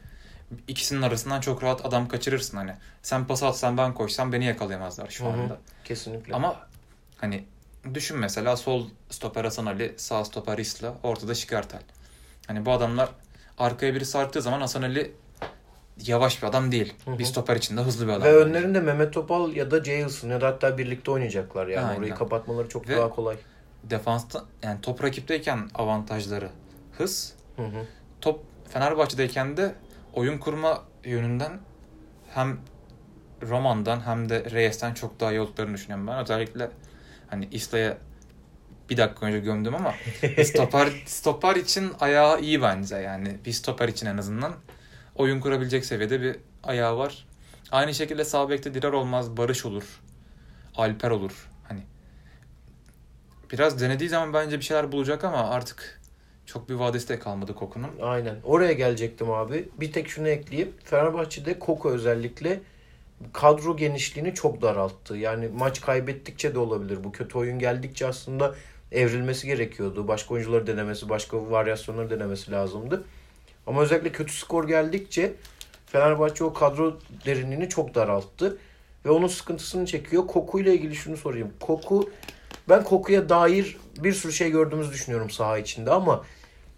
[0.67, 2.73] ikisinin arasından çok rahat adam kaçırırsın hani.
[3.01, 5.33] Sen pas atsan ben koşsam beni yakalayamazlar şu Hı hı.
[5.33, 5.57] anda.
[5.85, 6.33] Kesinlikle.
[6.35, 6.67] Ama
[7.17, 7.45] hani
[7.93, 11.81] düşün mesela sol stoper Hasan Ali, sağ stoper Isla, ortada Şikartel.
[12.47, 13.09] Hani bu adamlar
[13.57, 15.11] arkaya biri sarktığı zaman Hasan Ali
[16.05, 16.93] yavaş bir adam değil.
[17.05, 17.19] Hı hı.
[17.19, 18.23] Bir stoper içinde hızlı bir adam.
[18.23, 21.85] Ve önlerinde Mehmet Topal ya da Jailson ya da hatta birlikte oynayacaklar yani.
[21.85, 21.99] Aynen.
[21.99, 23.35] Orayı kapatmaları çok Ve- daha kolay.
[23.83, 26.49] Defansta yani top rakipteyken avantajları
[26.97, 27.85] hız, Hı hı.
[28.21, 29.75] top Fenerbahçe'deyken de
[30.13, 31.51] oyun kurma yönünden
[32.33, 32.57] hem
[33.49, 36.17] Roman'dan hem de Reyes'ten çok daha iyi olduklarını düşünüyorum ben.
[36.17, 36.69] Özellikle
[37.27, 37.97] hani İsla'ya
[38.89, 39.93] bir dakika önce gömdüm ama
[40.45, 43.37] stoper, stoper için ayağı iyi bence yani.
[43.45, 44.53] Bir stoper için en azından
[45.15, 47.25] oyun kurabilecek seviyede bir ayağı var.
[47.71, 50.01] Aynı şekilde sağ bekte Dirar olmaz, Barış olur.
[50.75, 51.49] Alper olur.
[51.63, 51.81] Hani
[53.51, 56.01] biraz denediği zaman bence bir şeyler bulacak ama artık
[56.45, 57.89] çok bir vadesi de kalmadı Koku'nun.
[58.01, 58.35] Aynen.
[58.43, 59.69] Oraya gelecektim abi.
[59.79, 60.73] Bir tek şunu ekleyeyim.
[60.83, 62.59] Fenerbahçe'de Koku özellikle
[63.33, 65.17] kadro genişliğini çok daralttı.
[65.17, 67.03] Yani maç kaybettikçe de olabilir.
[67.03, 68.55] Bu kötü oyun geldikçe aslında
[68.91, 70.07] evrilmesi gerekiyordu.
[70.07, 73.03] Başka oyuncuları denemesi, başka varyasyonları denemesi lazımdı.
[73.67, 75.33] Ama özellikle kötü skor geldikçe
[75.85, 78.57] Fenerbahçe o kadro derinliğini çok daralttı.
[79.05, 80.27] Ve onun sıkıntısını çekiyor.
[80.27, 81.53] Koku ile ilgili şunu sorayım.
[81.59, 82.09] Koku
[82.69, 86.23] ben kokuya dair bir sürü şey gördüğümüzü düşünüyorum saha içinde ama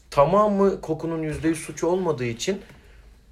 [0.10, 2.62] tamamı kokunun %100 suçu olmadığı için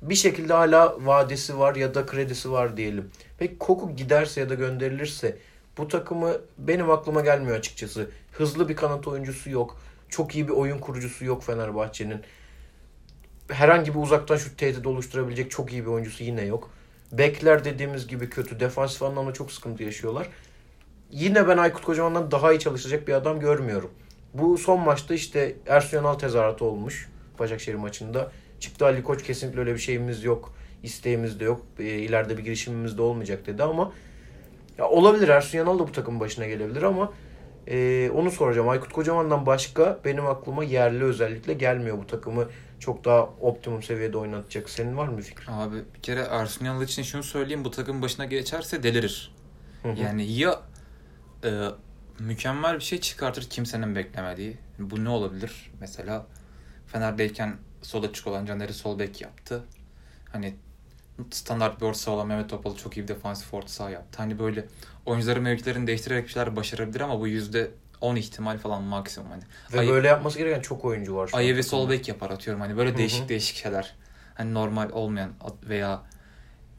[0.01, 3.11] bir şekilde hala vadesi var ya da kredisi var diyelim.
[3.37, 5.37] Peki Koku giderse ya da gönderilirse
[5.77, 8.09] bu takımı benim aklıma gelmiyor açıkçası.
[8.31, 9.77] Hızlı bir kanat oyuncusu yok.
[10.09, 12.21] Çok iyi bir oyun kurucusu yok Fenerbahçe'nin.
[13.53, 16.69] Herhangi bir uzaktan şut tehdit oluşturabilecek çok iyi bir oyuncusu yine yok.
[17.11, 18.59] Bekler dediğimiz gibi kötü.
[18.59, 20.27] Defansif anlamda çok sıkıntı yaşıyorlar.
[21.11, 23.91] Yine ben Aykut Kocaman'dan daha iyi çalışacak bir adam görmüyorum.
[24.33, 28.31] Bu son maçta işte Ersun Yanal tezahüratı olmuş Başakşehir maçında.
[28.59, 30.53] Çıktı Ali Koç kesinlikle öyle bir şeyimiz yok.
[30.83, 31.61] isteğimiz de yok.
[31.79, 33.91] E, ileride bir girişimimiz de olmayacak dedi ama
[34.77, 37.13] ya olabilir Ersun Yanal da bu takımın başına gelebilir ama
[37.67, 38.69] e, onu soracağım.
[38.69, 42.49] Aykut Kocaman'dan başka benim aklıma yerli özellikle gelmiyor bu takımı
[42.79, 44.69] çok daha optimum seviyede oynatacak.
[44.69, 45.51] Senin var mı fikrin?
[45.51, 47.65] Abi bir kere Ersun Yanal için şunu söyleyeyim.
[47.65, 49.35] Bu takım başına geçerse delirir.
[49.83, 49.99] Hı hı.
[49.99, 50.61] Yani ya
[51.43, 51.67] e,
[52.19, 54.57] mükemmel bir şey çıkartır kimsenin beklemediği.
[54.79, 55.71] Bu ne olabilir?
[55.79, 56.25] Mesela
[56.87, 59.63] Fener'deyken sol açık olan Caner'i sol bek yaptı.
[60.31, 60.55] Hani
[61.31, 64.17] standart bir orta olan Mehmet Topal çok iyi bir defansif orta saha yaptı.
[64.17, 64.65] Hani böyle
[65.05, 67.71] oyuncuların mevkilerini değiştirerek bir şeyler başarabilir ama bu yüzde
[68.01, 69.43] 10 ihtimal falan maksimum hani.
[69.73, 71.29] Ve Ay- böyle yapması gereken çok oyuncu var.
[71.33, 73.29] Ayevi sol bek yapar atıyorum hani böyle değişik Hı-hı.
[73.29, 73.95] değişik şeyler.
[74.35, 75.31] Hani normal olmayan
[75.63, 76.01] veya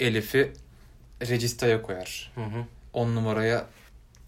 [0.01, 0.53] Elif'i
[1.23, 2.33] Regista'ya koyar.
[2.93, 3.67] 10 numaraya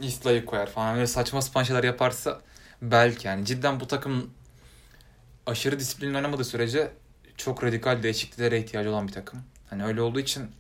[0.01, 0.95] Isla'yı koyar falan.
[0.95, 2.41] Böyle saçma sapan şeyler yaparsa
[2.83, 4.31] belki yani cidden bu takım
[5.47, 6.93] aşırı disiplinli oynamadığı sürece
[7.37, 9.43] çok radikal değişikliklere ihtiyacı olan bir takım.
[9.71, 10.51] Hani öyle olduğu için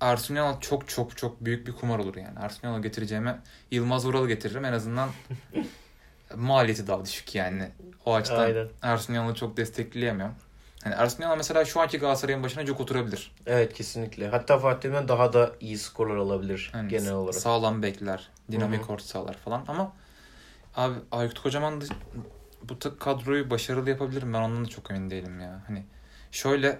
[0.00, 2.38] Ersun Yanal çok çok çok büyük bir kumar olur yani.
[2.40, 3.38] Ersun Yanal getireceğime
[3.70, 4.64] Yılmaz Vural'ı getiririm.
[4.64, 5.10] En azından
[6.34, 7.70] maliyeti daha düşük yani.
[8.04, 8.68] O açıdan
[9.14, 10.34] Yanal'ı çok destekleyemiyorum.
[10.84, 13.32] Yani Ersun Yanal mesela şu anki Galatasaray'ın başına çok oturabilir.
[13.46, 14.28] Evet kesinlikle.
[14.28, 17.34] Hatta Fatih'den daha da iyi skorlar alabilir yani genel olarak.
[17.34, 19.92] Sağlam bekler, dinamik orta sahalar falan ama
[20.76, 21.84] abi Aykut Kocaman da
[22.62, 24.32] bu kadroyu başarılı yapabilirim.
[24.32, 25.62] Ben ondan da çok emin değilim ya.
[25.66, 25.84] Hani
[26.30, 26.78] şöyle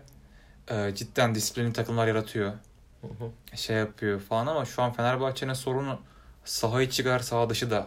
[0.71, 2.53] e, cidden disiplinli takımlar yaratıyor.
[3.01, 3.57] Hı hı.
[3.57, 6.01] Şey yapıyor falan ama şu an Fenerbahçe'nin sorunu
[6.45, 7.87] saha içi kadar saha dışı da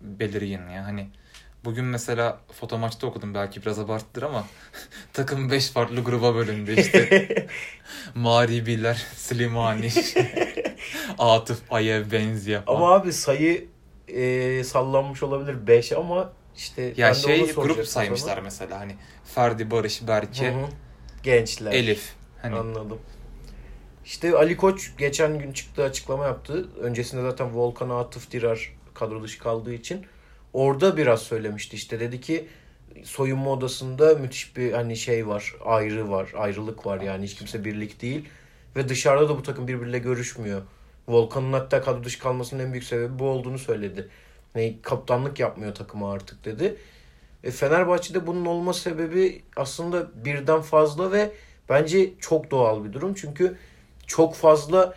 [0.00, 0.84] belirgin ya.
[0.84, 1.08] Hani
[1.64, 4.44] bugün mesela foto maçta okudum belki biraz abarttır ama
[5.12, 7.46] takım 5 farklı gruba bölündü işte.
[8.14, 9.90] Maribiler, Slimani,
[11.18, 12.76] Atıf, Ayev, Benzia falan.
[12.76, 13.68] Ama abi sayı
[14.08, 18.40] e, sallanmış olabilir 5 ama işte ya şey grup saymışlar sonra.
[18.40, 20.66] mesela hani Ferdi, Barış, Berke, Hı-hı.
[21.22, 21.72] Gençler.
[21.72, 22.14] Elif.
[22.42, 22.56] Hani.
[22.56, 22.98] Anladım.
[24.04, 26.68] İşte Ali Koç geçen gün çıktı açıklama yaptı.
[26.80, 30.06] Öncesinde zaten Volkan Atıf Dirar kadro dışı kaldığı için
[30.52, 32.48] orada biraz söylemişti işte dedi ki
[33.04, 38.02] soyunma odasında müthiş bir hani şey var, ayrı var, ayrılık var yani hiç kimse birlik
[38.02, 38.28] değil
[38.76, 40.62] ve dışarıda da bu takım birbiriyle görüşmüyor.
[41.08, 44.08] Volkan'ın hatta kadro dışı kalmasının en büyük sebebi bu olduğunu söyledi.
[44.54, 46.76] Ne kaptanlık yapmıyor takıma artık dedi.
[47.44, 51.32] E, Fenerbahçe'de bunun olma sebebi aslında birden fazla ve
[51.68, 53.14] bence çok doğal bir durum.
[53.14, 53.56] Çünkü
[54.06, 54.94] çok fazla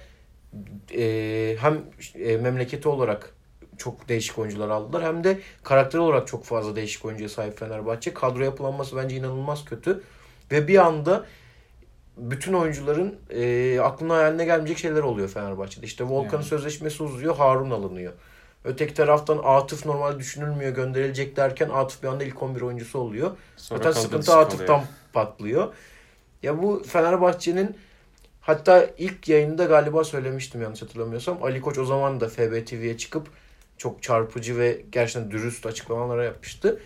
[0.95, 1.81] e, hem
[2.15, 3.33] e, memleketi olarak
[3.77, 8.13] çok değişik oyuncular aldılar hem de karakter olarak çok fazla değişik oyuncuya sahip Fenerbahçe.
[8.13, 10.03] Kadro yapılanması bence inanılmaz kötü.
[10.51, 11.25] Ve bir anda
[12.17, 15.85] bütün oyuncuların e, aklına hayaline gelmeyecek şeyler oluyor Fenerbahçe'de.
[15.85, 16.43] İşte Volkan'ın yani.
[16.43, 18.13] sözleşmesi uzuyor, Harun alınıyor.
[18.63, 23.31] Öteki taraftan Atıf normal düşünülmüyor gönderilecek derken Atıf bir anda ilk 11 oyuncusu oluyor.
[23.57, 25.73] Sonra Zaten sıkıntı Atıf'tan patlıyor.
[26.43, 27.77] Ya bu Fenerbahçe'nin
[28.41, 31.43] hatta ilk yayında galiba söylemiştim yanlış hatırlamıyorsam.
[31.43, 33.27] Ali Koç o zaman da FB TV'ye çıkıp
[33.77, 36.79] çok çarpıcı ve gerçekten dürüst açıklamalar yapmıştı.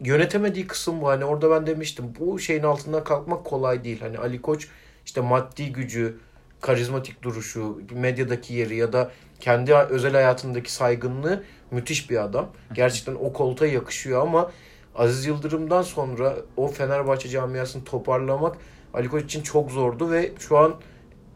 [0.00, 1.08] Yönetemediği kısım bu.
[1.08, 4.00] Hani orada ben demiştim bu şeyin altından kalkmak kolay değil.
[4.00, 4.68] Hani Ali Koç
[5.06, 6.16] işte maddi gücü,
[6.60, 12.48] karizmatik duruşu, medyadaki yeri ya da kendi özel hayatındaki saygınlığı müthiş bir adam.
[12.72, 14.50] Gerçekten o koltuğa yakışıyor ama
[14.94, 18.56] Aziz Yıldırım'dan sonra o Fenerbahçe camiasını toparlamak
[18.94, 20.74] Ali Koç için çok zordu ve şu an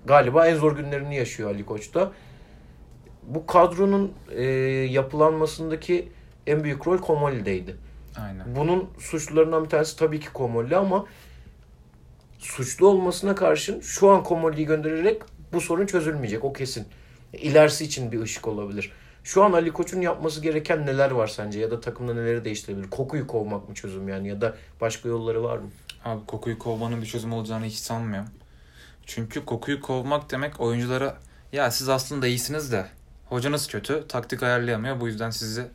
[0.07, 2.13] galiba en zor günlerini yaşıyor Ali Koç'ta.
[3.23, 4.43] Bu kadronun e,
[4.91, 6.09] yapılanmasındaki
[6.47, 7.77] en büyük rol Komoli'deydi.
[8.17, 8.57] Aynen.
[8.57, 11.07] Bunun suçlularından bir tanesi tabii ki Komoli ama
[12.39, 16.45] suçlu olmasına karşın şu an Komoli'yi göndererek bu sorun çözülmeyecek.
[16.45, 16.87] O kesin.
[17.33, 18.93] İlerisi için bir ışık olabilir.
[19.25, 21.61] Şu an Ali Koç'un yapması gereken neler var sence?
[21.61, 22.91] Ya da takımda neleri değiştirebilir?
[22.91, 24.29] Kokuyu kovmak mı çözüm yani?
[24.29, 25.71] Ya da başka yolları var mı?
[26.05, 28.29] Abi kokuyu kovmanın bir çözüm olacağını hiç sanmıyorum.
[29.07, 31.19] Çünkü kokuyu kovmak demek oyunculara
[31.53, 32.87] ya siz aslında iyisiniz de
[33.29, 35.01] hocanız kötü, taktik ayarlayamıyor.
[35.01, 35.67] Bu yüzden sizi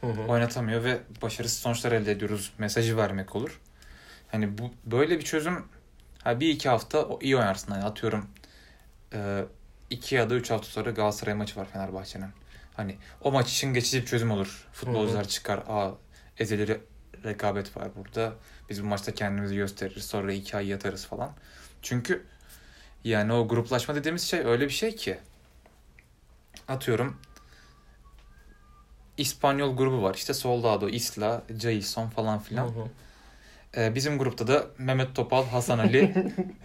[0.00, 0.22] Hı hı.
[0.28, 3.60] oynatamıyor ve başarısız sonuçlar elde ediyoruz mesajı vermek olur.
[4.28, 5.64] Hani bu böyle bir çözüm
[6.24, 7.72] ha bir iki hafta iyi oynarsın.
[7.72, 8.26] Hani atıyorum
[9.12, 9.44] e,
[9.94, 12.28] iki ya da üç hafta sonra Galatasaray maçı var Fenerbahçe'nin.
[12.76, 14.68] Hani o maç için geçici bir çözüm olur.
[14.72, 15.58] Futbolcular çıkar.
[15.68, 15.90] Aa
[16.38, 16.80] ezeli re-
[17.24, 18.32] rekabet var burada.
[18.70, 20.04] Biz bu maçta kendimizi gösteririz.
[20.04, 21.30] Sonra iki ay yatarız falan.
[21.82, 22.26] Çünkü
[23.04, 25.18] yani o gruplaşma dediğimiz şey öyle bir şey ki
[26.68, 27.20] atıyorum
[29.16, 30.14] İspanyol grubu var.
[30.14, 32.66] İşte Soldado, Isla, Jason falan filan.
[32.66, 32.88] Hı hı.
[33.76, 36.14] Ee, bizim grupta da Mehmet Topal, Hasan Ali,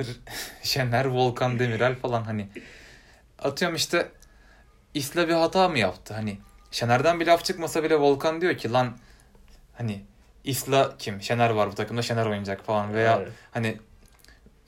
[0.64, 2.48] Şener, Volkan Demirel falan hani.
[3.44, 4.12] Atıyorum işte
[4.94, 6.14] Isla bir hata mı yaptı?
[6.14, 6.38] Hani
[6.72, 8.98] Şener'den bir laf çıkmasa bile Volkan diyor ki lan
[9.74, 10.02] hani
[10.44, 11.22] Isla kim?
[11.22, 13.32] Şener var bu takımda Şener oynayacak falan veya Evet.
[13.52, 13.78] hani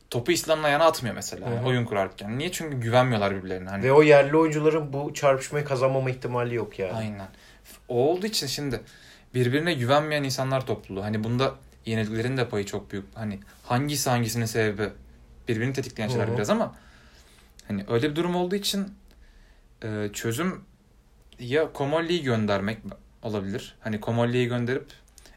[0.10, 1.66] topu İslam'ın ayağına atmıyor mesela Hı hı.
[1.66, 2.38] oyun kurarken.
[2.38, 2.52] Niye?
[2.52, 3.70] Çünkü güvenmiyorlar birbirlerine.
[3.70, 6.94] Hani Ve o yerli oyuncuların bu çarpışmayı kazanmama ihtimali yok yani.
[6.94, 7.28] Aynen.
[7.88, 8.82] O olduğu için şimdi
[9.34, 11.04] birbirine güvenmeyen insanlar topluluğu.
[11.04, 11.56] Hani bunda
[11.86, 13.06] yenilgilerin de payı çok büyük.
[13.16, 14.90] Hani hangisi hangisinin sebebi
[15.48, 16.36] birbirini tetikleyen şeyler Hı hı.
[16.36, 16.76] biraz ama
[17.72, 18.96] hani öyle bir durum olduğu için
[19.84, 20.64] e, çözüm
[21.40, 22.78] ya Komolli'yi göndermek
[23.24, 23.76] olabilir.
[23.80, 24.86] Hani Komolli'yi gönderip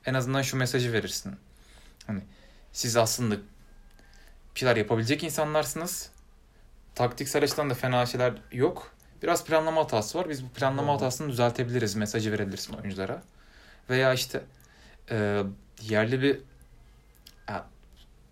[0.06, 1.36] en azından şu mesajı verirsin.
[2.06, 2.22] Hani
[2.72, 3.36] siz aslında
[4.54, 6.10] şeyler yapabilecek insanlarsınız.
[6.94, 8.94] Taktiksel açıdan da fena şeyler yok.
[9.22, 10.28] Biraz planlama hatası var.
[10.28, 10.92] Biz bu planlama Hı.
[10.92, 11.94] hatasını düzeltebiliriz.
[11.94, 13.22] Mesajı verebilirsin oyunculara.
[13.90, 14.44] Veya işte
[15.10, 15.42] e,
[15.82, 16.40] yerli bir
[17.48, 17.66] ya,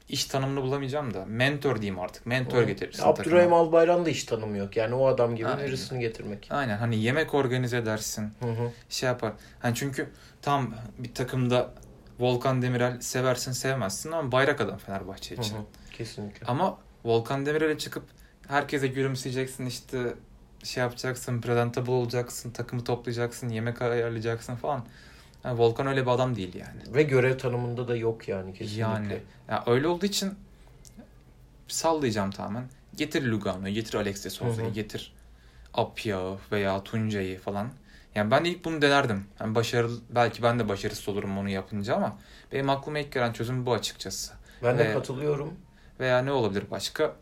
[0.08, 2.26] iş tanımını bulamayacağım da mentor diyeyim artık.
[2.26, 2.66] Mentor Hı.
[2.66, 3.56] getirirsin Abdurrahim takıma.
[3.56, 4.76] Albayrak'ın da hiç tanımı yok.
[4.76, 5.66] Yani o adam gibi Aynen.
[5.66, 6.48] birisini getirmek.
[6.50, 8.32] Aynen hani yemek organize edersin.
[8.40, 8.70] Hı hı.
[8.88, 9.32] şey yapar.
[9.60, 10.08] Hani çünkü
[10.42, 11.74] tam bir takımda
[12.20, 15.56] Volkan Demirel seversin sevmezsin ama bayrak adam Fenerbahçe Hı için.
[15.56, 15.60] hı.
[15.92, 16.46] Kesinlikle.
[16.46, 18.04] Ama Volkan Demirel'e çıkıp
[18.48, 20.14] herkese gülümseyeceksin işte
[20.64, 24.86] şey yapacaksın, presentable olacaksın, takımı toplayacaksın, yemek ayarlayacaksın falan.
[25.44, 26.94] Yani Volkan öyle bir adam değil yani.
[26.94, 28.80] Ve görev tanımında da yok yani kesinlikle.
[28.80, 30.34] Yani ya öyle olduğu için
[31.68, 32.64] sallayacağım tamamen.
[32.96, 35.12] Getir Lugano'yu, getir Alex de Souza'yı, getir
[35.74, 37.68] Appiah'ı veya Tuncay'ı falan.
[38.14, 39.24] Yani ben ilk bunu denerdim.
[39.40, 42.18] Yani başarılı, belki ben de başarısız olurum onu yapınca ama
[42.52, 44.32] benim aklıma ilk gelen çözüm bu açıkçası.
[44.62, 45.54] Ben de Ve- katılıyorum.
[46.00, 47.16] Veya ne olabilir başka?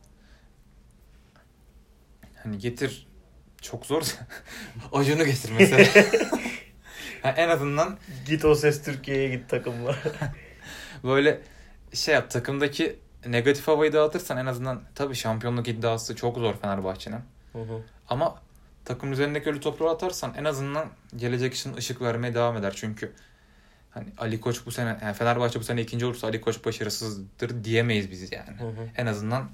[2.43, 3.07] Hani getir
[3.63, 4.03] çok zor.
[4.93, 5.85] Acun'u getir mesela.
[7.23, 9.97] Ha, en azından Git o ses Türkiye'ye git takımla.
[11.05, 11.41] böyle
[11.93, 17.21] şey yap takımdaki negatif havayı dağıtırsan en azından tabii şampiyonluk iddiası çok zor Fenerbahçe'nin.
[18.09, 18.43] Ama
[18.85, 22.73] takım üzerindeki ölü toprağı atarsan en azından gelecek için ışık vermeye devam eder.
[22.77, 23.13] Çünkü
[23.91, 28.11] hani Ali Koç bu sene yani Fenerbahçe bu sene ikinci olursa Ali Koç başarısızdır diyemeyiz
[28.11, 28.59] biz yani.
[28.59, 28.89] Hı hı.
[28.97, 29.51] En azından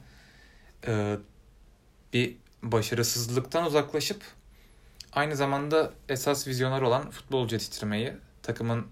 [0.87, 1.16] e,
[2.12, 4.22] bir başarısızlıktan uzaklaşıp
[5.16, 8.87] aynı zamanda esas vizyoner olan futbolcu yetiştirmeyi takımın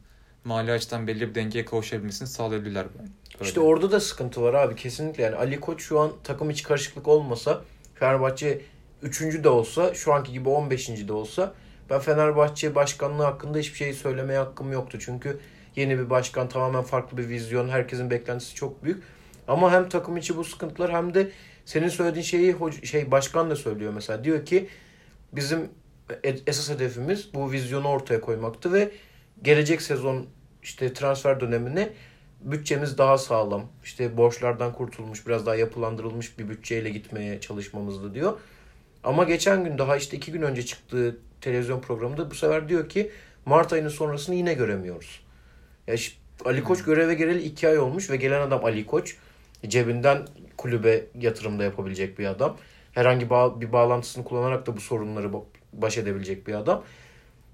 [0.45, 2.87] mali açıdan belli bir dengeye kavuşabilmesini sağlayabilirler.
[2.95, 3.11] Böyle.
[3.41, 5.23] İşte orada da sıkıntı var abi kesinlikle.
[5.23, 7.63] Yani Ali Koç şu an takım içi karışıklık olmasa
[7.95, 8.61] Fenerbahçe
[9.03, 9.21] 3.
[9.21, 11.09] de olsa şu anki gibi 15.
[11.09, 11.55] de olsa
[11.91, 14.99] ben Fenerbahçe başkanlığı hakkında hiçbir şey söylemeye hakkım yoktu.
[15.01, 15.41] Çünkü
[15.77, 17.69] yeni bir başkan tamamen farklı bir vizyon.
[17.69, 19.03] Herkesin beklentisi çok büyük.
[19.49, 21.31] Ama hem takım içi bu sıkıntılar hem de
[21.65, 24.25] senin söylediğin şeyi şey başkan da söylüyor mesela.
[24.25, 24.69] Diyor ki
[25.33, 25.71] bizim
[26.23, 28.91] esas hedefimiz bu vizyonu ortaya koymaktı ve
[29.43, 30.27] gelecek sezon
[30.63, 31.93] işte transfer dönemine
[32.41, 33.67] bütçemiz daha sağlam.
[33.85, 38.39] İşte borçlardan kurtulmuş, biraz daha yapılandırılmış bir bütçeyle gitmeye çalışmamızdı diyor.
[39.05, 43.11] Ama geçen gün daha işte iki gün önce çıktığı televizyon programında bu sefer diyor ki
[43.47, 45.21] Mart ayının sonrasını yine göremiyoruz.
[45.87, 46.13] Ya şi-
[46.45, 49.17] Ali Koç göreve geleli iki ay olmuş ve gelen adam Ali Koç.
[49.69, 52.57] Cebinden kulübe yatırımda yapabilecek bir adam.
[52.93, 55.33] Herhangi bir bağlantısını kullanarak da bu sorunları
[55.83, 56.85] baş edebilecek bir adam.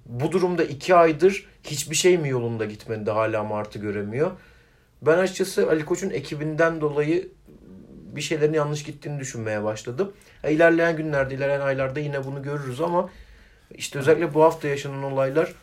[0.07, 4.31] Bu durumda iki aydır hiçbir şey mi yolunda gitmedi de hala Mart'ı göremiyor.
[5.03, 7.29] Ben açıkçası Ali Koç'un ekibinden dolayı
[8.17, 10.13] bir şeylerin yanlış gittiğini düşünmeye başladım.
[10.45, 13.11] E, İlerleyen günlerde, ilerleyen aylarda yine bunu görürüz ama
[13.75, 15.55] işte özellikle bu hafta yaşanan olaylar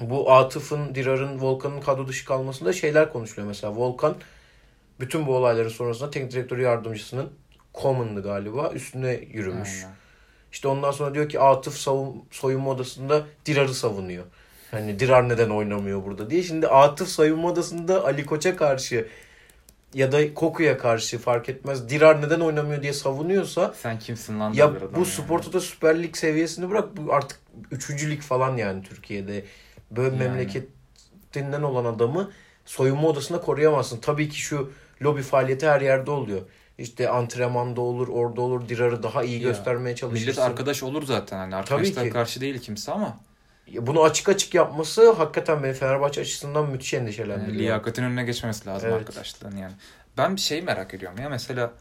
[0.00, 3.48] bu Atıf'ın, Dirar'ın, Volkan'ın kadro dışı kalmasında şeyler konuşuluyor.
[3.48, 4.14] Mesela Volkan
[5.00, 7.30] bütün bu olayların sonrasında teknik direktör yardımcısının
[7.74, 9.82] Common'dı galiba üstüne yürümüş.
[9.84, 9.96] Aynen.
[10.52, 14.24] İşte ondan sonra diyor ki Atıf savun, soyunma odasında Dirar'ı savunuyor.
[14.70, 16.42] Hani Dirar neden oynamıyor burada diye.
[16.42, 19.08] Şimdi Atıf soyunma odasında Ali Koç'a karşı
[19.94, 21.88] ya da Koku'ya karşı fark etmez.
[21.88, 24.52] Dirar neden oynamıyor diye savunuyorsa Sen kimsin lan?
[24.52, 27.38] ya bu Spor Toto Süper Lig seviyesini bırak bu artık
[27.70, 27.90] 3.
[28.10, 29.44] lig falan yani Türkiye'de.
[29.90, 30.18] Böyle Yani.
[30.28, 32.30] memleketinden olan adamı
[32.64, 34.00] soyunma odasında koruyamazsın.
[34.00, 34.70] Tabii ki şu
[35.02, 36.40] lobi faaliyeti her yerde oluyor.
[36.80, 38.68] İşte antrenmanda olur, orada olur.
[38.68, 40.26] Dirar'ı daha iyi Ya, göstermeye çalışırsın.
[40.28, 43.16] Millet arkadaş olur zaten hani arkadaşlar karşı değil kimse ama
[43.66, 47.58] Ya Bunu açık açık yapması hakikaten beni Fenerbahçe açısından müthiş yani endişelendiriyor.
[47.58, 49.00] liyakatin önüne geçmemesi lazım Evet.
[49.00, 49.72] arkadaşlığın yani.
[50.18, 51.72] Ben bir şey merak ediyorum ya mesela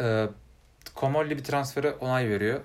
[0.00, 0.26] e,
[0.94, 2.60] Komolli bir transfere onay veriyor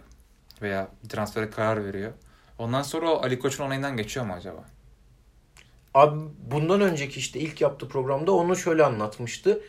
[0.61, 2.11] veya bir transfere karar veriyor.
[2.57, 4.63] Ondan sonra o Ali Koç'un onayından geçiyor mu acaba?
[5.93, 6.19] Abi
[6.51, 9.61] bundan önceki işte ilk yaptığı programda onu şöyle anlatmıştı.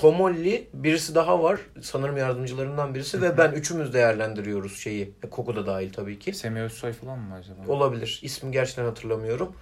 [0.00, 5.14] Komolli birisi daha var sanırım yardımcılarından birisi ve ben üçümüz değerlendiriyoruz şeyi.
[5.22, 6.32] E, Koku da dahil tabii ki.
[6.32, 7.72] Semih Özsoy falan mı acaba?
[7.72, 8.20] Olabilir.
[8.22, 9.52] İsmi gerçekten hatırlamıyorum.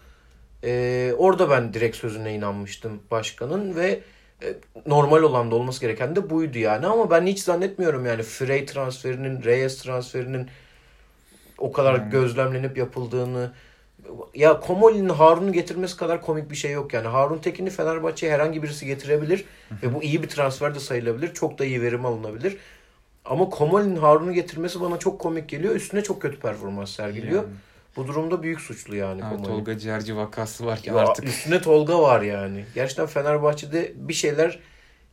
[0.64, 4.00] Ee, orada ben direkt sözüne inanmıştım başkanın ve
[4.42, 4.54] e,
[4.86, 6.86] normal olan da olması gereken de buydu yani.
[6.86, 10.48] Ama ben hiç zannetmiyorum yani Frey transferinin, Reyes transferinin
[11.58, 12.10] o kadar Yani.
[12.10, 13.52] gözlemlenip yapıldığını.
[14.34, 17.08] Ya Komoli'nin Harun'u getirmesi kadar komik bir şey yok yani.
[17.08, 19.44] Harun Tekin'i Fenerbahçe'ye herhangi birisi getirebilir
[19.82, 21.34] ve bu iyi bir transfer de sayılabilir.
[21.34, 22.56] Çok da iyi verim alınabilir.
[23.24, 25.74] Ama Komoli'nin Harun'u getirmesi bana çok komik geliyor.
[25.74, 27.42] Üstüne çok kötü performans sergiliyor.
[27.42, 27.54] Yani.
[27.96, 29.46] Bu durumda büyük suçlu yani Ha, Komoli.
[29.46, 31.24] Tolga Ciğerci vakası var ki Ya artık.
[31.24, 32.64] Üstüne Tolga var yani.
[32.74, 34.58] Gerçekten Fenerbahçe'de bir şeyler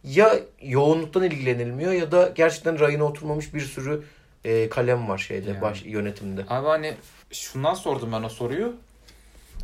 [0.03, 4.03] ya yoğunluktan ilgilenilmiyor ya da gerçekten rayına oturmamış bir sürü
[4.45, 5.61] e, kalem var şeyde Yani.
[5.61, 6.41] baş yönetimde.
[6.41, 6.93] Abi hani
[7.33, 8.75] şundan sordum ben o soruyu.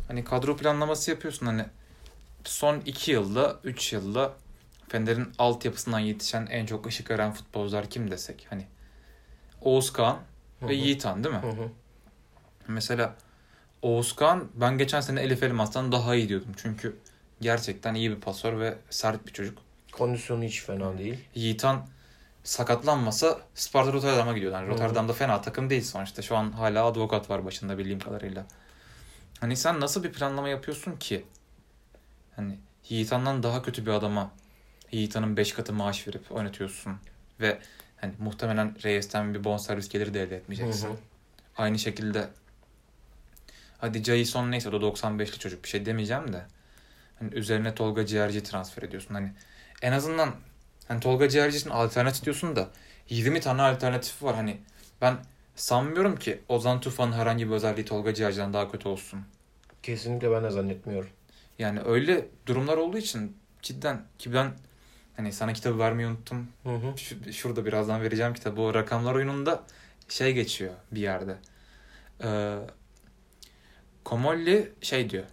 [0.08, 1.64] Hani kadro planlaması yapıyorsun hani
[2.44, 4.32] son 2 yılda 3 yılda
[4.88, 8.66] Fener'in altyapısından yetişen en çok ışık veren futbolcular kim desek hani
[9.60, 10.18] Oğuzkan
[10.60, 10.72] Hı ve hı.
[10.72, 11.42] Yiğitan değil mi?
[11.42, 11.68] Hı hı.
[12.68, 13.14] Mesela
[13.82, 16.52] Oğuzkan ben geçen sene Elif Elmas'tan daha iyi diyordum.
[16.56, 16.96] Çünkü
[17.40, 19.58] gerçekten iyi bir pasör ve sert bir çocuk.
[19.92, 21.18] Kondisyonu hiç fena değil.
[21.34, 21.86] Yiğitan
[22.44, 24.52] sakatlanmasa Sparta Rotterdam'a gidiyor.
[24.52, 24.68] Yani.
[24.68, 26.22] Rotterdam'da fena takım değil sonuçta.
[26.22, 28.46] Şu an hala avukat var başında bildiğim kadarıyla.
[29.40, 31.24] Hani sen nasıl bir planlama yapıyorsun ki?
[32.36, 34.30] Hani Yiğitan'dan daha kötü bir adama
[34.92, 36.96] Yiğitan'ın 5 katı maaş verip oynatıyorsun.
[37.40, 37.58] Ve
[37.96, 40.88] hani muhtemelen Reyes'ten bir bonservis geliri de elde etmeyeceksin.
[40.88, 40.96] Hı hı.
[41.56, 42.28] Aynı şekilde
[43.78, 46.42] hadi Jason neyse o da 95'li çocuk bir şey demeyeceğim de
[47.18, 49.14] hani üzerine Tolga Ciğerci transfer ediyorsun.
[49.14, 49.32] Hani
[49.82, 50.34] en azından
[50.90, 52.68] hani Tolga Ciğerci için alternatif diyorsun da
[53.08, 54.34] 20 tane alternatif var.
[54.34, 54.60] Hani
[55.00, 55.16] ben
[55.54, 59.20] sanmıyorum ki Ozan Tufan'ın herhangi bir özelliği Tolga Ciğerci'den daha kötü olsun.
[59.82, 61.10] Kesinlikle ben de zannetmiyorum.
[61.58, 64.52] Yani öyle durumlar olduğu için cidden ki ben
[65.16, 66.48] hani sana kitabı vermeyi unuttum.
[66.64, 66.98] Hı hı.
[66.98, 68.60] Şu- şurada birazdan vereceğim kitabı.
[68.60, 69.62] O rakamlar oyununda
[70.08, 71.36] şey geçiyor bir yerde.
[72.24, 72.58] Ee,
[74.04, 75.24] Komolli şey diyor.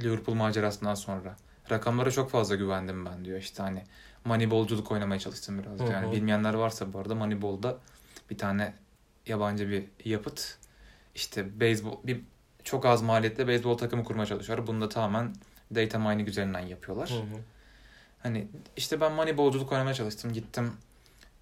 [0.00, 1.36] Liverpool macerasından sonra.
[1.70, 3.38] Rakamlara çok fazla güvendim ben diyor.
[3.38, 3.82] İşte hani
[4.24, 5.78] Moneyball'culuk oynamaya çalıştım biraz.
[5.78, 5.90] diyor.
[5.90, 6.12] Hı Yani hı.
[6.12, 7.78] bilmeyenler varsa bu arada Moneyball'da
[8.30, 8.74] bir tane
[9.26, 10.58] yabancı bir yapıt.
[11.14, 12.20] İşte beyzbol bir
[12.64, 14.66] çok az maliyetle beyzbol takımı kurmaya çalışıyor.
[14.66, 15.34] Bunu da tamamen
[15.74, 17.10] data mining üzerinden yapıyorlar.
[17.10, 17.40] Hı hı.
[18.22, 20.32] Hani işte ben Moneyball'culuk oynamaya çalıştım.
[20.32, 20.72] Gittim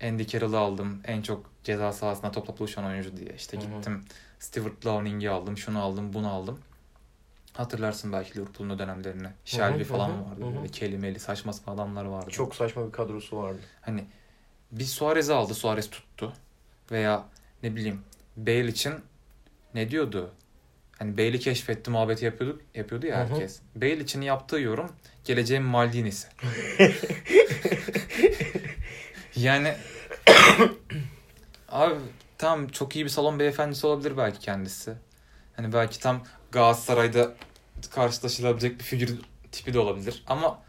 [0.03, 1.01] Andy Carroll'ı aldım.
[1.05, 3.35] En çok ceza sahasında topla buluşan oyuncu diye.
[3.37, 3.65] İşte Hı hı.
[3.77, 4.05] gittim
[4.39, 5.59] Stuart Lowning'i aldım.
[5.59, 6.59] Şunu aldım, bunu aldım.
[7.53, 9.29] Hatırlarsın belki Liverpool'un o dönemlerini.
[9.45, 10.41] Shelby hı falan hı, vardı.
[10.41, 10.57] hı hı.
[10.57, 12.31] Böyle kelimeli saçma sapan adamlar vardı.
[12.31, 13.61] Çok saçma bir kadrosu vardı.
[13.81, 14.05] Hani
[14.73, 15.55] bir Suarez'i aldı.
[15.55, 16.33] Suarez tuttu.
[16.91, 17.25] Veya
[17.63, 18.01] ne bileyim
[18.37, 18.95] Bale için
[19.75, 20.31] ne diyordu?
[20.99, 23.35] Hani Bale'i keşfetti muhabbeti yapıyorduk, yapıyordu ya Hı hı.
[23.35, 23.61] herkes.
[23.75, 24.93] Bale için yaptığı yorum
[25.25, 26.29] geleceğin Maldini'si.
[29.37, 29.75] yani
[31.69, 31.95] abi
[32.39, 34.95] tam çok iyi bir salon beyefendisi olabilir belki kendisi.
[35.57, 37.35] Hani belki tam Galatasaray'da
[37.91, 39.21] karşılaşılabilecek bir figür
[39.53, 40.25] tipi de olabilir.
[40.27, 40.63] Ama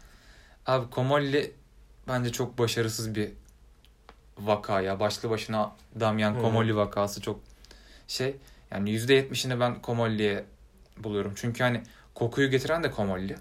[0.66, 1.52] abi Komolli
[2.08, 3.30] bence çok başarısız bir
[4.38, 5.00] vaka ya.
[5.00, 6.40] Başlı başına Damian.
[6.40, 7.40] Komolli vakası çok
[8.08, 8.36] şey.
[8.70, 10.44] Yani %70'ini ben Komolli'ye
[10.96, 11.32] buluyorum.
[11.36, 11.82] Çünkü hani
[12.14, 13.36] kokuyu getiren de Komolli.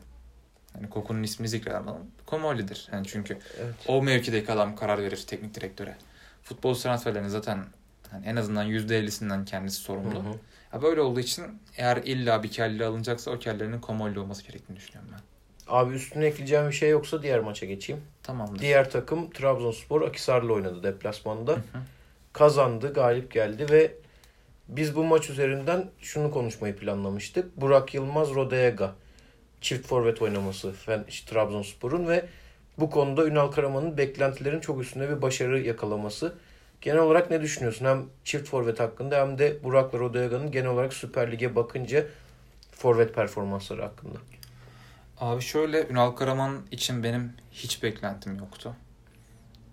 [0.75, 1.84] Yani kokunun ismini zikreden
[2.25, 2.89] Komolli'dir.
[2.91, 3.75] Yani çünkü Evet.
[3.88, 5.95] o mevkideki adam karar verir teknik direktöre.
[6.43, 7.65] Futbol transferlerinin zaten
[8.11, 10.15] hani en azından %50'sinden kendisi sorumlu.
[10.15, 10.34] Hı hı.
[10.74, 11.45] Ya böyle olduğu için
[11.78, 15.22] eğer illa bir kelle alınacaksa o kellenin Komolli olması gerektiğini düşünüyorum ben.
[15.67, 18.01] Abi üstüne ekleyeceğim bir şey yoksa diğer maça geçeyim.
[18.24, 18.59] Tamamdır.
[18.61, 21.51] Diğer takım Trabzonspor Akisar'la oynadı deplasmanda.
[21.51, 21.82] Hı hı.
[22.34, 23.91] Kazandı, galip geldi ve
[24.67, 27.61] biz bu maç üzerinden şunu konuşmayı planlamıştık.
[27.61, 28.95] Burak Yılmaz, Rodega
[29.61, 32.26] çift forvet oynaması Fen- Trabzonspor'un ve
[32.78, 36.34] bu konuda Ünal Karaman'ın beklentilerin çok üstünde bir başarı yakalaması.
[36.82, 37.86] Genel olarak ne düşünüyorsun?
[37.86, 42.05] Hem çift forvet hakkında hem de Burak'la Rodega'nın genel olarak Süper Lig'e bakınca
[42.71, 44.17] forvet performansları hakkında.
[45.19, 48.75] Abi şöyle Ünal Karaman için benim hiç beklentim yoktu.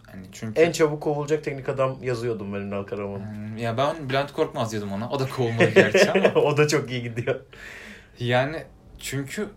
[0.06, 3.24] Hani çünkü En çabuk kovulacak teknik adam yazıyordum ben Ünal Karaman'ı.
[3.24, 5.11] Hmm, ya ben Bülent Korkmaz diyordum ona.
[5.11, 6.28] O da kovulmadı gerçi ama.
[6.40, 7.40] o da çok iyi gidiyor.
[8.18, 8.62] Yani
[8.98, 9.48] çünkü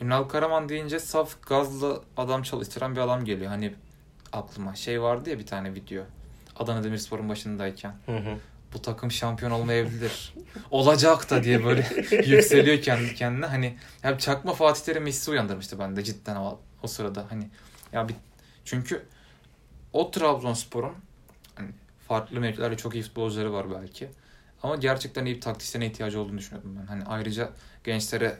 [0.00, 3.50] Ünal Karaman deyince saf gazla adam çalıştıran bir adam geliyor.
[3.50, 3.74] Hani
[4.32, 6.04] aklıma şey vardı ya bir tane video.
[6.56, 7.94] Adana Demirspor'un başındayken.
[8.06, 8.38] Hı hı.
[8.74, 10.34] Bu takım şampiyon olmayabilir.
[10.70, 11.86] Olacak da diye böyle
[12.26, 13.46] yükseliyor kendi kendine.
[13.46, 17.26] Hani ya çakma Fatih Terim hissi uyandırmıştı bende cidden o, o sırada.
[17.30, 17.48] Hani
[17.92, 18.14] ya bir
[18.64, 19.02] çünkü
[19.92, 20.94] o Trabzonspor'un
[21.54, 21.68] hani
[22.08, 24.08] farklı mevkilerde çok iyi futbolcuları var belki.
[24.62, 26.86] Ama gerçekten iyi bir taktisyene ihtiyacı olduğunu düşünüyordum ben.
[26.86, 27.50] Hani ayrıca
[27.84, 28.38] gençlere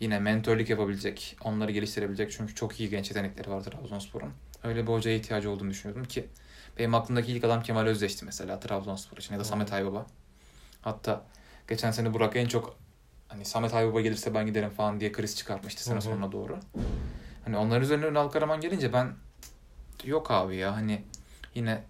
[0.00, 4.32] yine mentörlük yapabilecek, onları geliştirebilecek çünkü çok iyi genç yetenekleri var Trabzonspor'un.
[4.64, 6.26] Öyle bir hocaya ihtiyacı olduğunu düşünüyordum ki
[6.78, 10.06] benim aklımdaki ilk adam Kemal Özdeş'ti mesela Trabzonspor için ya da Samet Aybaba.
[10.82, 11.24] Hatta
[11.68, 12.76] geçen sene Burak en çok
[13.28, 16.58] hani Samet Aybaba gelirse ben giderim falan diye kriz çıkartmıştı sene sonuna doğru.
[17.44, 19.12] Hani onların üzerine Ünal Karaman gelince ben
[20.04, 21.02] yok abi ya hani
[21.54, 21.82] yine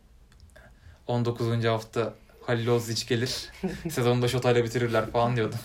[1.07, 1.65] 19.
[1.65, 2.15] hafta
[2.47, 3.51] Halil Ozic gelir.
[3.91, 5.59] Sezonu da şotayla bitirirler falan diyordum.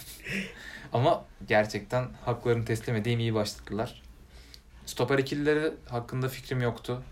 [0.94, 4.02] Ama gerçekten haklarını teslim edeyim iyi başladılar.
[4.86, 7.04] Stoper ikilileri hakkında fikrim yoktu.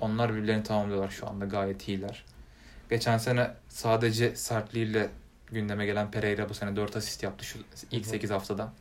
[0.00, 2.24] Onlar birbirlerini tamamlıyorlar şu anda gayet iyiler.
[2.90, 5.08] Geçen sene sadece sertliğiyle
[5.46, 7.58] gündeme gelen Pereira bu sene 4 asist yaptı şu
[7.90, 8.10] ilk Hı hı.
[8.10, 8.72] 8 haftada.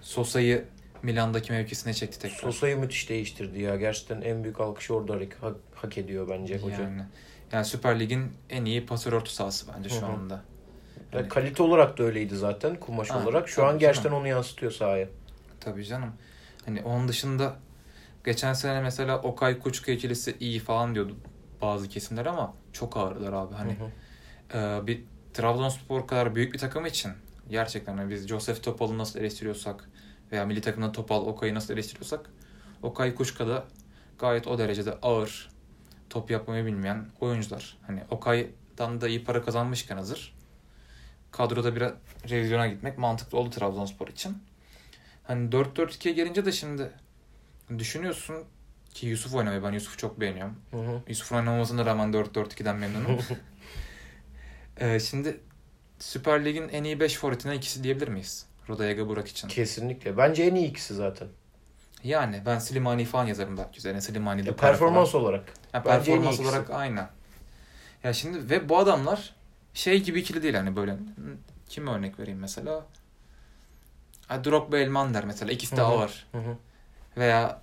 [0.00, 0.64] Sosa'yı
[1.02, 2.36] Milan'daki mevkisine çekti tekrar.
[2.38, 3.76] Sosa'yı müthiş değiştirdi ya.
[3.76, 6.82] Gerçekten en büyük alkışı orada hak, hak ediyor bence hoca.
[6.82, 7.02] Yani,
[7.52, 10.10] yani Süper Lig'in en iyi pasör orta sahası bence şu Hı hı.
[10.10, 10.34] anda.
[11.12, 13.48] Ya Yani- kalite olarak da öyleydi zaten kumaş Ha, olarak.
[13.48, 14.20] Şu an gerçekten canım.
[14.22, 15.08] onu yansıtıyor sahaya.
[15.60, 16.12] Tabii canım.
[16.66, 17.56] Hani onun dışında
[18.24, 21.16] geçen sene mesela Okay Kuçka ikilisi iyi falan diyordu
[21.60, 23.54] bazı kesimler ama çok ağırlar abi.
[23.54, 23.84] Hani Hı
[24.58, 24.82] hı.
[24.82, 25.04] e, bir
[25.34, 27.12] Trabzonspor kadar büyük bir takım için
[27.50, 29.90] gerçekten hani biz Joseph Topal'ı nasıl eleştiriyorsak
[30.32, 32.30] veya milli takımda Topal Okay'ı nasıl eleştiriyorsak
[32.82, 33.64] Okay Kuçka da
[34.18, 35.50] gayet o derecede ağır
[36.10, 37.78] top yapmayı bilmeyen oyuncular.
[37.86, 40.34] Hani Okay'dan da iyi para kazanmışken hazır.
[41.30, 41.92] Kadroda biraz
[42.30, 44.38] revizyona gitmek mantıklı oldu Trabzonspor için.
[45.22, 46.90] Hani 4-4-2'ye gelince de şimdi
[47.78, 48.44] düşünüyorsun
[48.94, 50.56] ki Yusuf oynamayı ben Yusuf'u çok beğeniyorum.
[50.70, 51.00] Hı hı.
[51.08, 53.18] Yusuf'un oynamamasına rağmen 4-4-2'den memnunum.
[54.80, 55.40] Ee, şimdi
[55.98, 58.46] Süper Lig'in en iyi 5 forvetinden ikisi diyebilir miyiz?
[58.68, 59.48] Rodayega Burak için.
[59.48, 60.16] Kesinlikle.
[60.16, 61.28] Bence en iyi ikisi zaten.
[62.04, 64.00] Yani ben Slimani falan yazarım belki üzerine.
[64.00, 65.24] Slimani Dupar performans falan.
[65.24, 65.52] olarak.
[65.74, 67.08] Ya, bence en iyi performans olarak aynı.
[68.04, 69.34] Ya şimdi ve bu adamlar
[69.74, 70.96] şey gibi ikili değil hani böyle
[71.68, 72.86] kim örnek vereyim mesela?
[74.26, 76.26] Ha, Drogba Elmander mesela ikisi de ağır.
[76.32, 76.56] Hı hı.
[77.18, 77.62] Veya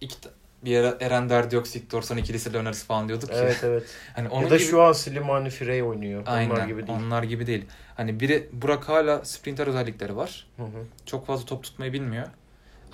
[0.00, 0.16] iki
[0.64, 3.36] bir ara Eren Derdiok Dorsan ikilisiyle oynarız falan diyorduk ya.
[3.36, 3.96] Evet evet.
[4.14, 4.66] Hani onun ya da gibi...
[4.66, 6.22] şu an Slimani Frey oynuyor.
[6.26, 6.98] Aynen, Onlar gibi değil.
[6.98, 7.64] Onlar gibi değil.
[7.96, 10.46] Hani biri Burak hala sprinter özellikleri var.
[10.56, 10.84] Hı hı.
[11.06, 12.26] Çok fazla top tutmayı bilmiyor.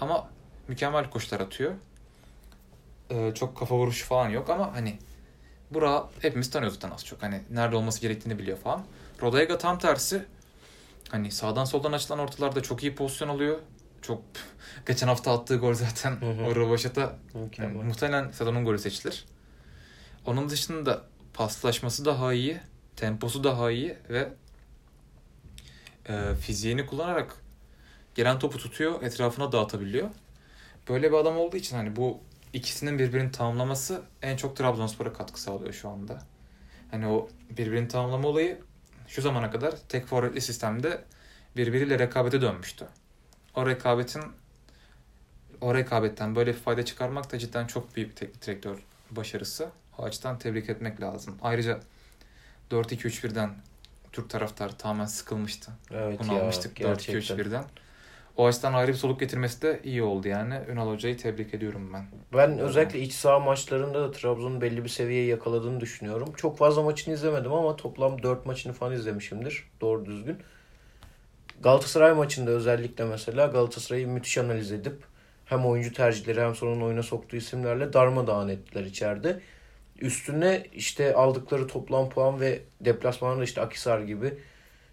[0.00, 0.28] Ama
[0.68, 1.72] mükemmel koşular atıyor.
[3.10, 4.98] Ee, çok kafa vuruşu falan yok ama hani
[5.70, 7.22] Burak hepimiz tanıyoruz zaten az çok.
[7.22, 8.82] Hani nerede olması gerektiğini biliyor falan.
[9.22, 10.22] Rodaiga tam tersi.
[11.10, 13.58] Hani sağdan soldan açılan ortalarda çok iyi pozisyon alıyor.
[14.06, 14.22] Çok
[14.86, 16.44] geçen hafta attığı gol zaten Hı hı.
[16.44, 17.16] o rövaşata
[17.58, 19.24] yani muhtemelen sezonun golü seçilir.
[20.26, 21.02] Onun dışında
[21.34, 22.60] paslaşması daha iyi,
[22.96, 24.32] temposu daha iyi ve
[26.08, 27.36] e, fiziğini kullanarak
[28.14, 30.08] gelen topu tutuyor, etrafına dağıtabiliyor.
[30.88, 32.20] Böyle bir adam olduğu için hani bu
[32.52, 36.18] ikisinin birbirini tamamlaması en çok Trabzonspor'a katkı sağlıyor şu anda.
[36.90, 38.58] Hani o birbirini tamamlama olayı
[39.08, 41.04] şu zamana kadar tek forvetli sistemde
[41.56, 42.86] birbiriyle rekabete dönmüştü.
[43.56, 44.22] O rekabetin
[45.60, 48.78] o rekabetten böyle bir fayda çıkarmak da cidden çok büyük bir teknik direktör
[49.10, 49.68] başarısı.
[49.98, 51.36] O açıdan tebrik etmek lazım.
[51.42, 51.80] Ayrıca
[52.70, 53.50] 4-2-3-1'den
[54.12, 55.72] Türk taraftarı tamamen sıkılmıştı.
[55.90, 57.36] Evet Bunu ya almıştık gerçekten.
[57.36, 57.64] 4-2-3-1'den.
[58.36, 60.60] O açıdan ayrı bir soluk getirmesi de iyi oldu yani.
[60.68, 62.06] Ünal Hoca'yı tebrik ediyorum ben.
[62.32, 66.32] Ben özellikle iç saha maçlarında da Trabzon'un belli bir seviyeyi yakaladığını düşünüyorum.
[66.36, 69.64] Çok fazla maçını izlemedim ama toplam 4 maçını falan izlemişimdir.
[69.80, 70.38] Doğru düzgün.
[71.62, 75.04] Galatasaray maçında özellikle mesela Galatasaray'ı müthiş analiz edip
[75.44, 79.40] hem oyuncu tercihleri hem sonun oyuna soktuğu isimlerle darmadağın ettiler içeride.
[80.00, 84.34] Üstüne işte aldıkları toplam puan ve deplasmanda işte Akisar gibi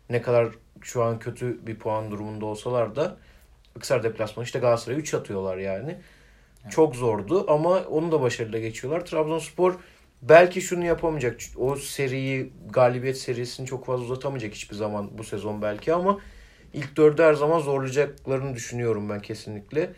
[0.09, 0.47] ne kadar
[0.81, 3.17] şu an kötü bir puan durumunda olsalar da
[3.77, 5.97] Akisar deplasmanı işte Galatasaray'a 3 atıyorlar yani.
[6.69, 9.05] Çok zordu ama onu da başarıyla geçiyorlar.
[9.05, 9.75] Trabzonspor
[10.21, 11.39] belki şunu yapamayacak.
[11.57, 16.19] O seriyi, galibiyet serisini çok fazla uzatamayacak hiçbir zaman bu sezon belki ama
[16.73, 19.93] ilk dördü her zaman zorlayacaklarını düşünüyorum ben kesinlikle.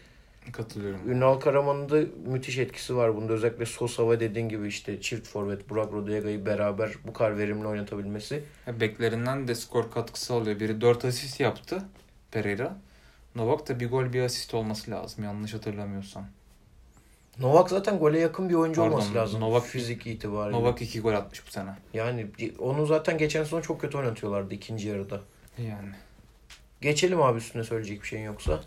[0.52, 1.12] Katılıyorum.
[1.12, 3.34] Ünal Karaman'ın da müthiş etkisi var bunda.
[3.34, 8.44] Özellikle Sosa ve dediğin gibi işte çift forvet Burak Rodega'yı beraber bu kadar verimli oynatabilmesi.
[8.80, 10.60] Beklerinden de skor katkısı alıyor.
[10.60, 11.84] Biri 4 asist yaptı
[12.32, 12.78] Pereira.
[13.36, 16.26] Novak da bir gol bir asist olması lazım yanlış hatırlamıyorsam.
[17.40, 19.42] Novak zaten gole yakın bir oyuncu Pardon, olması lazım.
[19.42, 20.60] Novak- fizik itibariyle.
[20.60, 21.70] Novak iki gol atmış bu sene.
[21.94, 22.28] Yani
[22.60, 25.22] onu zaten geçen sezon çok kötü oynatıyorlardı ikinci yarıda.
[25.58, 25.90] Yani.
[26.86, 28.62] Geçelim abi üstüne söyleyecek bir şeyin yoksa.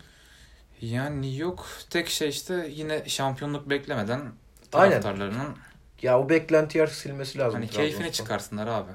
[0.81, 1.67] Yani yok.
[1.89, 4.21] Tek şey işte yine şampiyonluk beklemeden
[4.73, 5.01] Aynen.
[5.01, 5.55] taraftarlarının
[6.01, 7.59] Ya o beklenti artık silmesi lazım.
[7.59, 8.91] hani keyfini çıkarsınlar abi.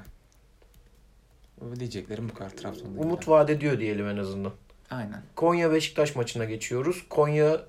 [1.79, 3.01] Diyeceklerim bu kadar Trabzon'da.
[3.01, 4.53] Umut vaat ediyor diyelim en azından.
[4.91, 5.21] Aynen.
[5.35, 7.05] Konya Beşiktaş maçına geçiyoruz.
[7.09, 7.61] Konya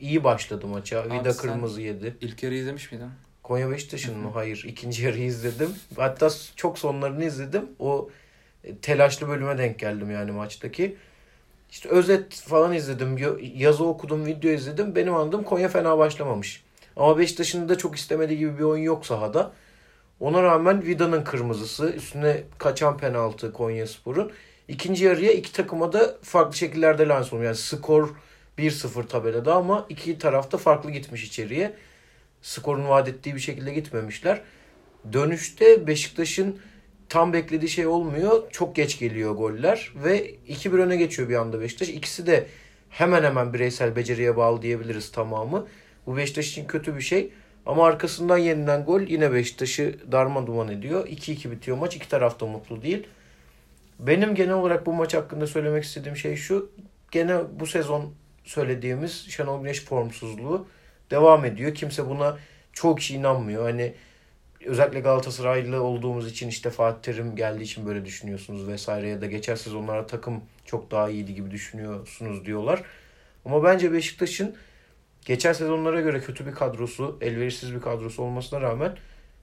[0.00, 1.00] iyi başladı maça.
[1.02, 2.16] Abi Vida kırmızı yedi.
[2.20, 3.10] İlk yarı izlemiş miydin?
[3.42, 4.30] Konya Beşiktaş'ın mı?
[4.34, 4.64] Hayır.
[4.68, 5.74] ikinci yarıyı izledim.
[5.96, 7.70] Hatta çok sonlarını izledim.
[7.78, 8.10] O
[8.82, 10.96] telaşlı bölüme denk geldim yani maçtaki.
[11.70, 13.38] İşte özet falan izledim.
[13.54, 14.94] Yazı okudum, video izledim.
[14.94, 16.64] Benim anladığım Konya fena başlamamış.
[16.96, 19.52] Ama Beşiktaş'ın da çok istemediği gibi bir oyun yok sahada.
[20.20, 24.32] Ona rağmen Vida'nın kırmızısı, üstüne kaçan penaltı Konya Spor'un.
[24.68, 27.44] İkinci yarıya iki takıma da farklı şekillerde lans olmuş.
[27.44, 28.08] Yani skor
[28.58, 31.74] 1-0 tabelada ama iki tarafta farklı gitmiş içeriye.
[32.42, 34.40] Skorun vaat ettiği bir şekilde gitmemişler.
[35.12, 36.58] Dönüşte Beşiktaş'ın
[37.08, 38.42] tam beklediği şey olmuyor.
[38.50, 41.88] Çok geç geliyor goller ve 2-1 öne geçiyor bir anda Beşiktaş.
[41.88, 42.46] İkisi de
[42.90, 45.66] hemen hemen bireysel beceriye bağlı diyebiliriz tamamı.
[46.06, 47.30] Bu Beşiktaş için kötü bir şey.
[47.66, 51.06] Ama arkasından yeniden gol yine Beşiktaş'ı darma duman ediyor.
[51.06, 51.96] 2-2 bitiyor maç.
[51.96, 53.06] İki taraf da mutlu değil.
[53.98, 56.70] Benim genel olarak bu maç hakkında söylemek istediğim şey şu.
[57.10, 58.12] Gene bu sezon
[58.44, 60.66] söylediğimiz Şenol Güneş formsuzluğu
[61.10, 61.74] devam ediyor.
[61.74, 62.38] Kimse buna
[62.72, 63.62] çok kişi inanmıyor.
[63.62, 63.94] Hani
[64.66, 69.54] özellikle Galatasaraylı olduğumuz için işte Fatih Terim geldiği için böyle düşünüyorsunuz vesaire ya da geçen
[69.54, 72.82] sezonlarda takım çok daha iyiydi gibi düşünüyorsunuz diyorlar.
[73.44, 74.56] Ama bence Beşiktaş'ın
[75.24, 78.96] geçen sezonlara göre kötü bir kadrosu, elverişsiz bir kadrosu olmasına rağmen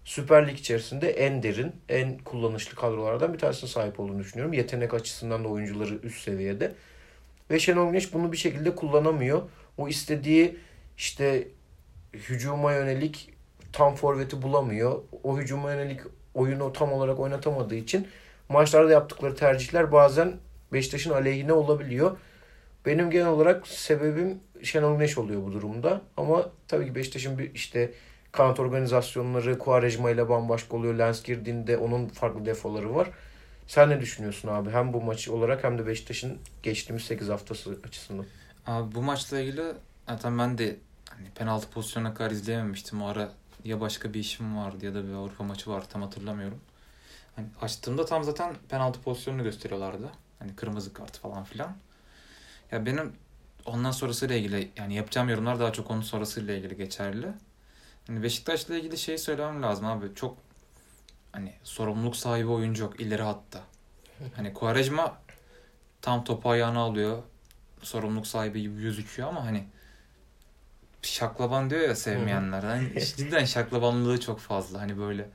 [0.05, 4.53] Süper Lig içerisinde en derin, en kullanışlı kadrolardan bir tanesine sahip olduğunu düşünüyorum.
[4.53, 6.75] Yetenek açısından da oyuncuları üst seviyede.
[7.51, 9.41] Ve Şenol Güneş bunu bir şekilde kullanamıyor.
[9.77, 10.57] O istediği
[10.97, 11.47] işte
[12.13, 13.29] hücuma yönelik
[13.73, 15.01] tam forveti bulamıyor.
[15.23, 16.01] O hücuma yönelik
[16.33, 18.07] oyunu tam olarak oynatamadığı için
[18.49, 20.33] maçlarda yaptıkları tercihler bazen
[20.73, 22.17] Beşiktaş'ın aleyhine olabiliyor.
[22.85, 26.01] Benim genel olarak sebebim Şenol Güneş oluyor bu durumda.
[26.17, 27.91] Ama tabii ki Beşiktaş'ın bir işte
[28.31, 30.93] kanat organizasyonları Quaresma ile bambaşka oluyor.
[30.93, 33.09] Lens girdiğinde onun farklı defoları var.
[33.67, 34.69] Sen ne düşünüyorsun abi?
[34.69, 38.25] Hem bu maçı olarak hem de Beşiktaş'ın geçtiğimiz 8 haftası açısından.
[38.67, 39.63] Abi bu maçla ilgili
[40.09, 40.75] zaten ben de
[41.09, 43.01] hani penaltı pozisyonuna kadar izleyememiştim.
[43.01, 43.29] O ara
[43.63, 46.59] ya başka bir işim vardı ya da bir Avrupa maçı vardı tam hatırlamıyorum.
[47.35, 50.11] Hani açtığımda tam zaten penaltı pozisyonunu gösteriyorlardı.
[50.39, 51.75] Hani kırmızı kart falan filan.
[52.71, 53.13] Ya benim
[53.65, 57.27] ondan sonrasıyla ilgili yani yapacağım yorumlar daha çok onun sonrasıyla ilgili geçerli.
[58.07, 60.15] Hani Beşiktaş'la ilgili şeyi söylemem lazım abi.
[60.15, 60.37] Çok
[61.31, 63.61] hani sorumluluk sahibi oyuncu yok ileri hatta.
[64.35, 65.17] Hani Quaresma
[66.01, 67.23] tam topu ayağına alıyor.
[67.81, 69.63] Sorumluluk sahibi gibi gözüküyor ama hani
[71.01, 72.63] şaklaban diyor ya sevmeyenler.
[72.63, 74.81] Hani cidden şaklabanlığı çok fazla.
[74.81, 75.29] Hani böyle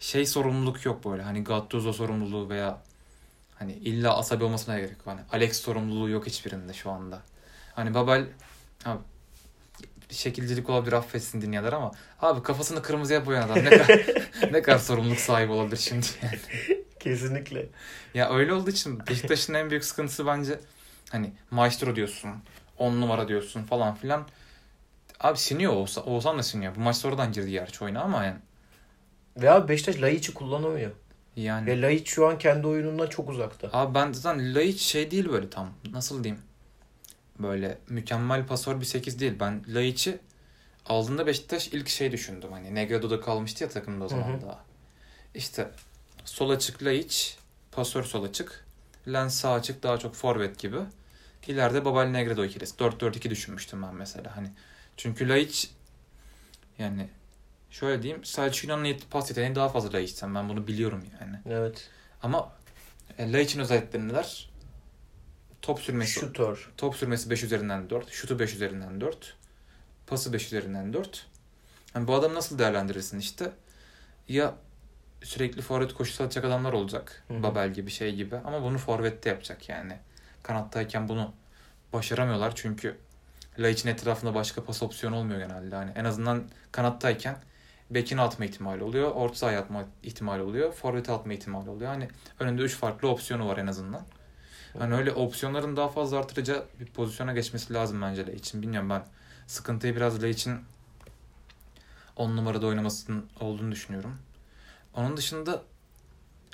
[0.00, 1.22] şey sorumluluk yok böyle.
[1.22, 2.82] Hani Gattuso sorumluluğu veya
[3.58, 5.06] hani illa asabi olmasına gerek yok.
[5.06, 7.22] Hani Alex sorumluluğu yok hiçbirinde şu anda.
[7.74, 8.26] Hani Babel
[8.84, 9.00] abi,
[10.10, 14.06] şekilcilik olabilir affetsin dinleyenler ama abi kafasını kırmızıya boyayan adam ne kadar,
[14.52, 16.38] ne kadar sorumluluk sahibi olabilir şimdi yani.
[17.00, 17.66] Kesinlikle.
[18.14, 20.60] Ya öyle olduğu için Beşiktaş'ın en büyük sıkıntısı bence
[21.10, 22.30] hani maestro diyorsun,
[22.78, 24.26] on numara diyorsun falan filan.
[25.20, 26.76] Abi siniyor olsa, Oğuzhan da siniyor.
[26.76, 28.38] Bu maç sonradan girdi gerçi oyuna ama yani.
[29.36, 30.90] Ve abi Beşiktaş Laiç'i kullanamıyor.
[31.36, 33.68] Yani Ve Laiç şu an kendi oyunundan çok uzakta.
[33.72, 35.70] abi ben zaten Laiç şey değil böyle tam.
[35.92, 36.42] Nasıl diyeyim?
[37.38, 39.32] Böyle mükemmel pasör bir 8 değil.
[39.40, 40.18] Ben Laiç'i
[40.86, 42.52] aldığında Beşiktaş ilk şey düşündüm.
[42.52, 44.42] Hani Negredo'da kalmıştı ya takımda o zaman Hı hı.
[44.42, 44.64] daha.
[45.34, 45.70] İşte
[46.24, 47.36] sol açık Laiç,
[47.72, 48.64] pasör sol açık.
[49.08, 50.76] Lens sağ açık daha çok forvet gibi.
[51.46, 52.76] İleride Babel Negredo ikilisi.
[52.76, 54.36] 4-4-2 düşünmüştüm ben mesela.
[54.36, 54.48] Hani
[55.02, 55.70] çünkü Laiç
[56.78, 57.08] yani
[57.70, 60.34] şöyle diyeyim Selçuk İnan'ın pas yeteneği daha fazla Laiç'ten.
[60.34, 61.36] Ben bunu biliyorum yani.
[61.46, 61.88] Evet.
[62.22, 62.52] Ama
[63.18, 64.50] e, Laiç'in özellikleri neler?
[65.62, 66.12] Top sürmesi.
[66.12, 66.72] Şutör.
[66.76, 68.10] Top sürmesi 5 üzerinden 4.
[68.10, 69.36] Şutu 5 üzerinden 4.
[70.06, 71.26] Pası 5 üzerinden 4.
[71.94, 73.52] Yani bu adamı nasıl değerlendirirsin işte?
[74.28, 74.54] Ya
[75.22, 77.24] sürekli forvet koşusu atacak adamlar olacak.
[77.28, 77.42] Hı hı.
[77.42, 78.36] Babel gibi şey gibi.
[78.36, 79.98] Ama bunu forvette yapacak yani.
[80.42, 81.32] Kanattayken bunu
[81.92, 82.96] başaramıyorlar çünkü
[83.62, 85.76] Laiç'in etrafında başka pas opsiyonu olmuyor genelde.
[85.76, 87.36] Hani en azından kanattayken
[87.90, 89.10] bekine atma ihtimali oluyor.
[89.10, 90.72] Orta sahaya atma ihtimali oluyor.
[90.72, 91.90] Forvet'e atma ihtimali oluyor.
[91.90, 92.08] Hani
[92.40, 94.02] önünde 3 farklı opsiyonu var en azından.
[94.78, 98.62] Hani öyle opsiyonların daha fazla artıracağı bir pozisyona geçmesi lazım bence Laiç'in.
[98.62, 99.02] Bilmiyorum ben
[99.46, 100.60] sıkıntıyı biraz Laiç'in
[102.16, 104.18] 10 numarada oynamasının olduğunu düşünüyorum.
[104.94, 105.62] Onun dışında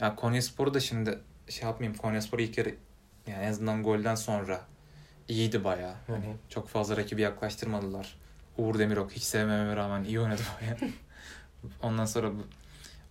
[0.01, 1.99] ya Konyaspor'u da şimdi şey yapmayayım.
[1.99, 2.75] Konyaspor ilk yarı
[3.27, 4.61] yani en azından golden sonra
[5.29, 5.65] iyiydi
[6.13, 6.13] hı.
[6.13, 8.17] Hani çok fazla rakibi yaklaştırmadılar.
[8.59, 10.93] Uğur Demirok hiç sevmeme rağmen iyi oynadı bayağı.
[11.83, 12.47] Ondan sonra bu,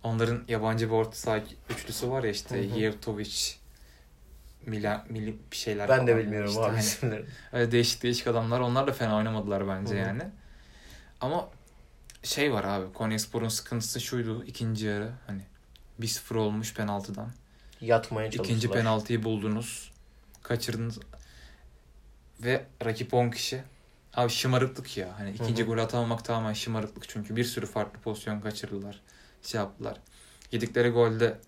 [0.02, 1.40] onların yabancı bir orta saha
[1.70, 2.58] üçlüsü var ya işte.
[2.58, 3.34] Yevtovic,
[4.66, 7.24] Mila, Mili bir şeyler Ben de bilmiyorum İşte abi hani isimleri.
[7.52, 8.60] öyle değişik değişik adamlar.
[8.60, 10.06] Onlar da fena oynamadılar bence Hı hı.
[10.06, 10.22] yani.
[11.20, 11.48] Ama
[12.22, 12.92] şey var abi.
[12.92, 15.12] Konyaspor'un sıkıntısı şuydu ikinci yarı.
[15.26, 15.42] Hani
[16.00, 17.32] 1-0 olmuş penaltıdan.
[17.80, 18.44] Yatmaya çalıştılar.
[18.44, 19.92] İkinci penaltıyı buldunuz.
[20.42, 20.98] Kaçırdınız.
[22.40, 23.62] Ve rakip 10 kişi.
[24.14, 25.18] Abi şımarıklık ya.
[25.18, 27.08] Hani ikinci gol atamamak tamamen şımarıklık.
[27.08, 29.00] Çünkü bir sürü farklı pozisyon kaçırdılar.
[29.42, 30.00] Şey yaptılar.
[30.52, 31.38] Yedikleri golde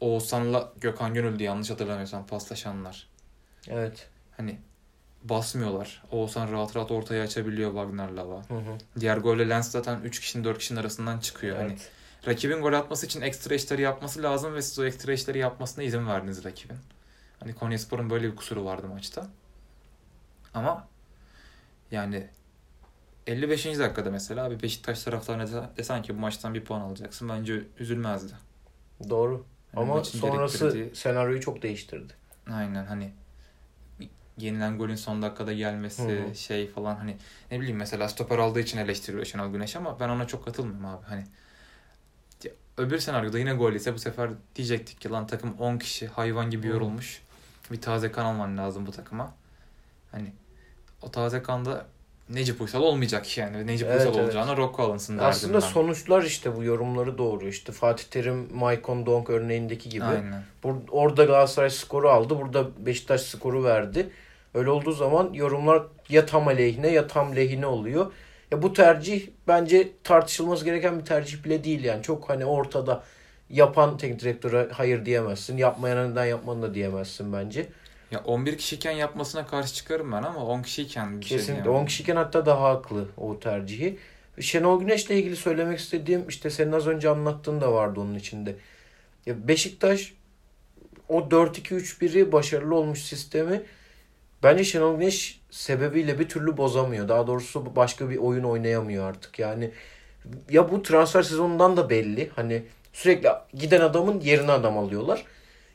[0.00, 3.08] Oğuzhan'la Gökhan Gönüldü yanlış hatırlamıyorsam paslaşanlar.
[3.68, 4.08] Evet.
[4.36, 4.58] Hani
[5.24, 6.02] basmıyorlar.
[6.10, 8.22] Oğuzhan rahat rahat ortaya açabiliyor Wagner'la.
[8.22, 8.42] Hı.
[9.00, 11.56] Diğer golle Lens zaten 3 kişinin 4 kişinin arasından çıkıyor.
[11.56, 11.90] Hani Evet.
[12.26, 16.06] rakibin gol atması için ekstra işleri yapması lazım ve siz o ekstra işleri yapmasına izin
[16.06, 16.76] verdiniz rakibin.
[17.40, 19.28] Hani Konyaspor'un böyle bir kusuru vardı maçta.
[20.54, 20.88] Ama
[21.90, 22.26] yani
[23.26, 23.78] 55.
[23.78, 25.44] dakikada mesela bir Beşiktaş taraftarına
[25.76, 28.32] desen- ki bu maçtan bir puan alacaksın bence üzülmezdi.
[29.10, 29.46] Doğru.
[29.76, 32.12] Yani Ama sonrası gerektirdiği- senaryoyu çok değiştirdi.
[32.52, 33.12] Aynen hani
[34.38, 36.34] yenilen golün son dakikada gelmesi Hı hı.
[36.34, 37.16] şey falan hani
[37.50, 41.04] ne bileyim mesela stoper aldığı için eleştiriyor Şenol Güneş ama ben ona çok katılmıyorum abi
[41.06, 41.24] hani
[42.78, 46.66] öbür senaryoda yine gol ise bu sefer diyecektik ki lan takım 10 kişi hayvan gibi
[46.66, 47.22] yorulmuş
[47.72, 49.34] bir taze kan alman lazım bu takıma
[50.12, 50.32] hani
[51.02, 51.86] o taze kanda
[52.28, 54.24] Necip Uysal olmayacak yani Necip Evet, Uysal evet.
[54.24, 55.60] olacağına Rocco alınsın derdim Aslında ben.
[55.60, 57.48] sonuçlar işte bu yorumları doğru.
[57.48, 60.04] İşte Fatih Terim, Maicon Donk örneğindeki gibi.
[60.04, 60.42] Aynen.
[60.64, 62.38] Bur- orada Galatasaray skoru aldı.
[62.38, 64.10] Burada Beşiktaş skoru verdi.
[64.54, 68.12] Öyle olduğu zaman yorumlar ya tam aleyhine ya tam lehine oluyor.
[68.50, 72.02] Ya bu tercih bence tartışılması gereken bir tercih bile değil yani.
[72.02, 73.02] Çok hani ortada
[73.50, 75.56] yapan teknik direktöre hayır diyemezsin.
[75.56, 77.66] Yapmayana neden yapmanı da diyemezsin bence.
[78.10, 81.64] Ya 11 kişiyken yapmasına karşı çıkarım ben ama 10 kişiyken bir şey Kesinlikle.
[81.64, 81.82] diyemem.
[81.82, 83.98] 10 kişiyken hatta daha haklı o tercihi.
[84.40, 88.56] Şenol Güneş'le ilgili söylemek istediğim işte senin az önce anlattığın da vardı onun içinde.
[89.26, 90.14] Ya Beşiktaş
[91.08, 93.62] o 4-2-3-1'i başarılı olmuş sistemi
[94.42, 97.08] bence Şenol Güneş sebebiyle bir türlü bozamıyor.
[97.08, 99.38] Daha doğrusu başka bir oyun oynayamıyor artık.
[99.38, 99.70] Yani
[100.50, 102.30] ya bu transfer sezonundan da belli.
[102.36, 105.24] Hani sürekli giden adamın yerine adam alıyorlar.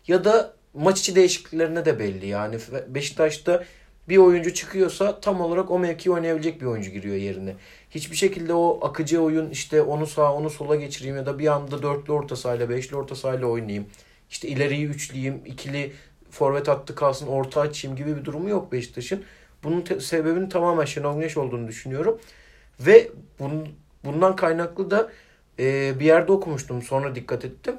[0.07, 2.27] Ya da maç içi değişikliklerine de belli.
[2.27, 2.57] Yani
[2.87, 3.63] Beşiktaş'ta
[4.09, 7.55] bir oyuncu çıkıyorsa tam olarak o mevkiyi oynayabilecek bir oyuncu giriyor yerine.
[7.91, 11.83] Hiçbir şekilde o akıcı oyun işte onu sağa onu sola geçireyim ya da bir anda
[11.83, 13.85] dörtlü orta sahayla beşli orta sahayla oynayayım.
[14.29, 15.93] İşte ileriyi üçleyeyim, ikili
[16.29, 19.23] forvet hattı kalsın, orta açayım gibi bir durumu yok Beşiktaş'ın.
[19.63, 22.19] Bunun te- sebebinin tamamen Şenol Güneş olduğunu düşünüyorum.
[22.79, 23.67] Ve bun,
[24.05, 25.11] bundan kaynaklı da
[25.59, 27.75] e, bir yerde okumuştum sonra dikkat ettim.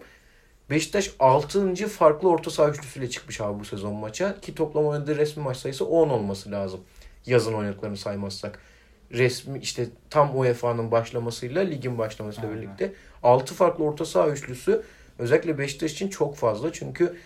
[0.71, 1.89] Beşiktaş 6.
[1.89, 4.41] farklı orta saha üçlüsüyle çıkmış abi bu sezon maça.
[4.41, 6.81] Ki toplam oynadığı resmi maç sayısı 10 olması lazım.
[7.27, 8.59] Yazın oynadıklarını saymazsak.
[9.13, 12.63] Resmi işte tam UEFA'nın başlamasıyla ligin başlamasıyla Aynen.
[12.63, 12.93] birlikte
[13.23, 14.83] 6 farklı orta saha üçlüsü
[15.19, 16.73] özellikle Beşiktaş için çok fazla.
[16.73, 17.17] Çünkü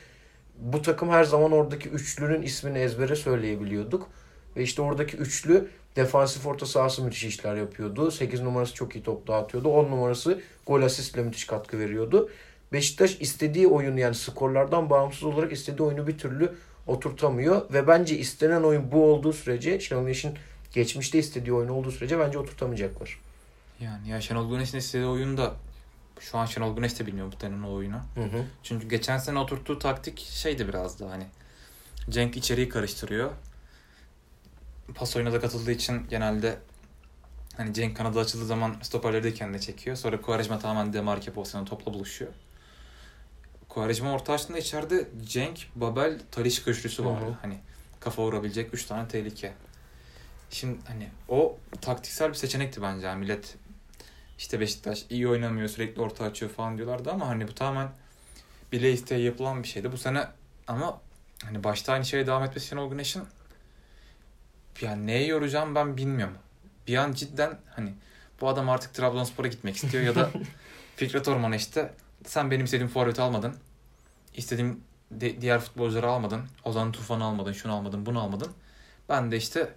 [0.59, 4.09] bu takım her zaman oradaki üçlünün ismini ezbere söyleyebiliyorduk.
[4.57, 8.11] Ve işte oradaki üçlü defansif orta sahası müthiş işler yapıyordu.
[8.11, 9.69] 8 numarası çok iyi top dağıtıyordu.
[9.69, 12.31] 10 numarası gol asistle müthiş katkı veriyordu.
[12.73, 16.55] Beşiktaş istediği oyunu yani skorlardan bağımsız olarak istediği oyunu bir türlü
[16.87, 17.73] oturtamıyor.
[17.73, 20.35] Ve bence istenen oyun bu olduğu sürece Şenol Güneş'in
[20.73, 23.21] geçmişte istediği oyun olduğu sürece bence oturtamayacaklar.
[23.81, 25.55] Yani ya Şenol Güneş'in istediği oyunu da
[26.21, 27.97] şu an Şenol Güneş de bilmiyor bu denen o oyunu.
[28.15, 28.45] Hı hı.
[28.63, 31.25] Çünkü geçen sene oturttuğu taktik şeydi biraz da hani
[32.11, 33.31] Cenk içeriği karıştırıyor.
[34.95, 36.59] Pas oyuna da katıldığı için genelde
[37.57, 39.97] hani Cenk kanadı açıldığı zaman stoperleri de kendine çekiyor.
[39.97, 42.33] Sonra Quaresma tamamen demarke pozisyonu topla buluşuyor.
[43.71, 47.25] Quaresma orta açtığında içeride Cenk, Babel, Talisca üçlüsü vardı.
[47.25, 47.35] Hı hı.
[47.43, 47.59] Hani
[48.01, 49.53] kafa vurabilecek 3 tane tehlike.
[50.51, 53.07] Şimdi hani o taktiksel bir seçenekti bence.
[53.07, 53.57] Yani millet
[54.39, 57.93] işte Beşiktaş iyi oynamıyor sürekli orta açıyor falan diyorlardı ama hani bu tamamen
[58.73, 59.93] bile isteye yapılan bir şeydi.
[59.93, 60.27] Bu sene
[60.67, 61.01] ama
[61.45, 63.23] hani başta aynı şeye devam etmesi Şenol Güneş'in
[64.81, 66.39] yani neye yoracağım ben bilmiyorum.
[66.87, 67.95] Bir an cidden hani
[68.41, 70.31] bu adam artık Trabzonspor'a gitmek istiyor ya da
[70.97, 71.93] Fikret Orman'a işte
[72.27, 73.55] sen benim istediğim forveti almadın.
[74.35, 76.43] İstediğim de- diğer futbolcuları almadın.
[76.65, 78.49] Ozan Tufan'ı almadın, şunu almadın, bunu almadın.
[79.09, 79.75] Ben de işte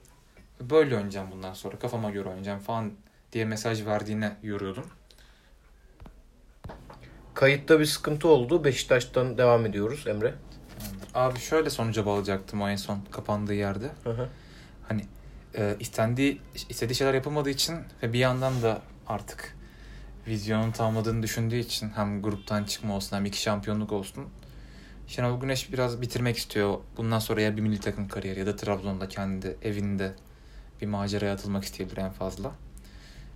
[0.62, 1.80] böyle oynayacağım bundan sonra.
[1.80, 2.92] Kafama göre oynayacağım falan
[3.32, 4.86] diye mesaj verdiğine yoruyordum.
[7.34, 8.64] Kayıtta bir sıkıntı oldu.
[8.64, 10.34] Beşiktaş'tan devam ediyoruz Emre.
[11.14, 13.92] Abi şöyle sonuca bağlayacaktım o en son kapandığı yerde.
[14.04, 14.30] Hı hı.
[14.88, 15.06] Hani
[15.58, 19.58] e, istendiği, istediği şeyler yapılmadığı için ve bir yandan da artık
[20.28, 24.28] vizyonun tamamladığını düşündüğü için hem gruptan çıkma olsun hem iki şampiyonluk olsun
[25.08, 26.78] Şenol Güneş biraz bitirmek istiyor.
[26.98, 30.14] Bundan sonra ya bir milli takım kariyeri ya da Trabzon'da kendi evinde
[30.82, 32.52] bir maceraya atılmak isteyebilir en fazla.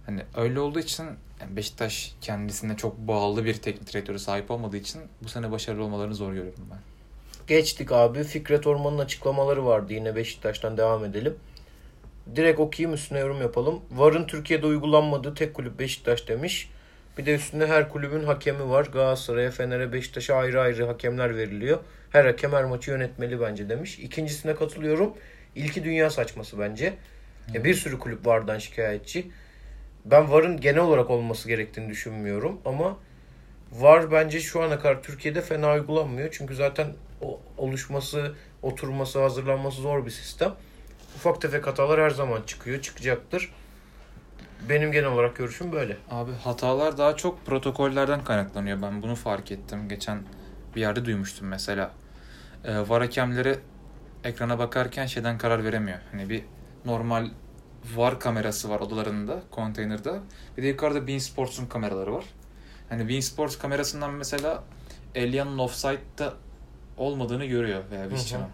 [0.05, 1.05] Hani öyle olduğu için
[1.41, 6.15] yani Beşiktaş kendisine çok bağlı bir teknik direktörü sahip olmadığı için bu sene başarılı olmalarını
[6.15, 6.79] zor görüyorum ben.
[7.47, 8.23] Geçtik abi.
[8.23, 11.35] Fikret Orman'ın açıklamaları vardı yine Beşiktaş'tan devam edelim.
[12.35, 13.81] Direkt okuyayım üstüne yorum yapalım.
[13.91, 16.69] VAR'ın Türkiye'de uygulanmadığı tek kulüp Beşiktaş demiş.
[17.17, 18.85] Bir de üstünde her kulübün hakemi var.
[18.85, 21.79] Galatasaray'a, Fener'e, Beşiktaş'a ayrı ayrı hakemler veriliyor.
[22.09, 23.99] Her hakem her maçı yönetmeli bence demiş.
[23.99, 25.13] İkincisine katılıyorum.
[25.55, 26.93] İlki dünya saçması bence.
[27.53, 29.31] Ya bir sürü kulüp vardan şikayetçi.
[30.05, 32.97] Ben VAR'ın genel olarak olması gerektiğini düşünmüyorum ama
[33.71, 36.29] VAR bence şu ana kadar Türkiye'de fena uygulanmıyor.
[36.31, 36.87] Çünkü zaten
[37.21, 40.53] o oluşması, oturması, hazırlanması zor bir sistem.
[41.15, 43.53] Ufak tefek hatalar her zaman çıkıyor, çıkacaktır.
[44.69, 45.97] Benim genel olarak görüşüm böyle.
[46.11, 48.81] Abi hatalar daha çok protokollerden kaynaklanıyor.
[48.81, 49.89] Ben bunu fark ettim.
[49.89, 50.23] Geçen
[50.75, 51.91] bir yerde duymuştum mesela.
[52.65, 53.59] Ee, VAR hakemleri
[54.23, 55.99] ekrana bakarken şeyden karar veremiyor.
[56.11, 56.43] Hani bir
[56.85, 57.29] normal
[57.95, 60.19] VAR kamerası var odalarında, konteynerda.
[60.57, 62.25] Bir de yukarıda Bein Sports'un kameraları var.
[62.89, 64.63] Hani Bein Sports kamerasından mesela
[65.15, 66.33] Elian'ın offside'da
[66.97, 68.09] olmadığını görüyor veya.
[68.09, 68.45] Vişcan'ın.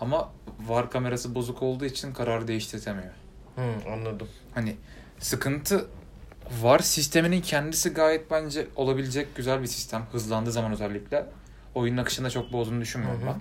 [0.00, 3.12] Ama VAR kamerası bozuk olduğu için karar değiştirtemiyor.
[3.56, 4.28] Hı, anladım.
[4.54, 4.76] Hani
[5.18, 5.86] sıkıntı
[6.62, 10.06] var sisteminin kendisi gayet bence olabilecek güzel bir sistem.
[10.12, 11.26] Hızlandığı zaman özellikle.
[11.74, 13.28] Oyunun akışında çok bozduğunu düşünmüyorum Hı hı.
[13.28, 13.40] ben.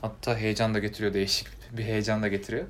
[0.00, 2.64] Hatta heyecan da getiriyor değişik bir heyecan da getiriyor.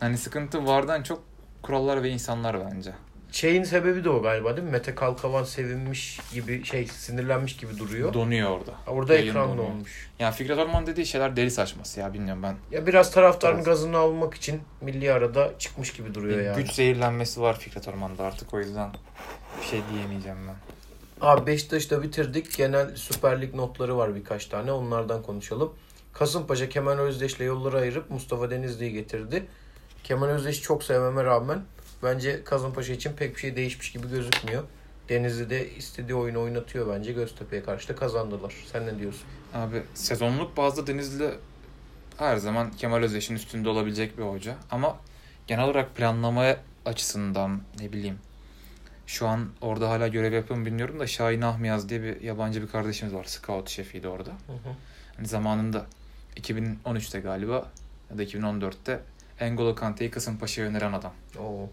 [0.00, 1.22] Hani sıkıntı vardan çok
[1.62, 2.92] kurallar ve insanlar bence.
[3.32, 4.70] Şeyin sebebi de o galiba değil mi?
[4.72, 8.14] Mete Kalkavan sevinmiş gibi şey sinirlenmiş gibi duruyor.
[8.14, 8.74] Donuyor orada.
[8.86, 9.64] Orada Yayın ekran donuyor.
[9.68, 10.08] olmuş.
[10.18, 12.54] Yani Fikret Orman dediği şeyler deli saçması ya bilmiyorum ben.
[12.70, 13.66] Ya biraz taraftarın Evet.
[13.66, 16.62] gazını almak için milli arada çıkmış gibi duruyor Bir yani.
[16.62, 18.90] Güç zehirlenmesi var Fikret Orman'da artık o yüzden
[19.60, 20.54] bir şey diyemeyeceğim ben.
[21.26, 22.56] Abi Beşiktaş'ta bitirdik.
[22.56, 24.72] Genel Süper Lig notları var birkaç tane.
[24.72, 25.72] Onlardan konuşalım.
[26.12, 29.46] Kasımpaşa Kemal Özdeş'le yolları ayırıp Mustafa Denizli'yi getirdi.
[30.04, 31.62] Kemal Özdeş'i çok sevmeme rağmen
[32.02, 34.64] bence Kasımpaşa için pek bir şey değişmiş gibi gözükmüyor.
[35.08, 37.12] Denizli de istediği oyunu oynatıyor bence.
[37.12, 38.54] Göztepe'ye karşı da kazandılar.
[38.72, 39.22] Sen ne diyorsun?
[39.54, 41.30] Abi sezonluk bazda Denizli
[42.16, 44.56] her zaman Kemal Özdeş'in üstünde olabilecek bir hoca.
[44.70, 44.96] Ama
[45.46, 48.18] genel olarak planlama açısından ne bileyim
[49.10, 52.68] şu an orada hala görev yapıyor mu bilmiyorum da Şahin Ahmiyaz diye bir yabancı bir
[52.68, 53.24] kardeşimiz var.
[53.24, 54.30] Scout şefiydi orada.
[55.16, 55.86] Hani zamanında
[56.36, 57.70] 2013'te galiba
[58.10, 59.00] ya da 2014'te
[59.40, 61.12] N'Golo Kante'yi Kasımpaşa'ya öneren adam.
[61.38, 61.68] Oo.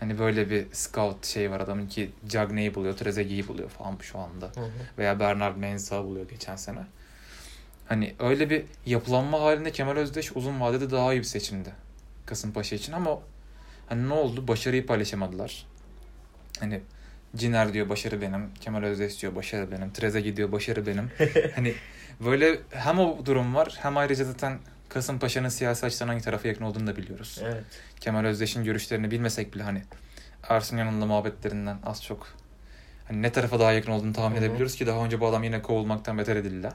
[0.00, 4.46] Hani böyle bir scout şey var adamın ki Cagney'i buluyor, Trezeguet'i buluyor falan şu anda
[4.46, 4.70] Hı hı.
[4.98, 6.78] veya Bernard Mensah'ı buluyor geçen sene.
[7.88, 11.72] Hani öyle bir yapılanma halinde Kemal Özdeş uzun vadede daha iyi bir seçimdi
[12.26, 13.18] Kasımpaşa için ama
[13.88, 14.48] hani ne oldu?
[14.48, 15.66] Başarıyı paylaşamadılar.
[16.60, 16.80] Hani
[17.36, 21.10] Ciner diyor başarı benim, Kemal Özdeş diyor başarı benim, Trezeguet diyor başarı benim.
[21.54, 21.74] hani
[22.20, 26.86] böyle hem o durum var hem ayrıca zaten Kasımpaşa'nın siyasi açıdan hangi tarafa yakın olduğunu
[26.86, 27.40] da biliyoruz.
[27.44, 27.64] Evet.
[28.00, 29.82] Kemal Özdeş'in görüşlerini bilmesek bile hani
[30.48, 32.28] Ersun Yanal'la muhabbetlerinden az çok
[33.08, 34.44] hani ne tarafa daha yakın olduğunu tahmin Hı hı.
[34.44, 36.68] edebiliyoruz ki daha önce bu adam yine kovulmaktan beter edildi.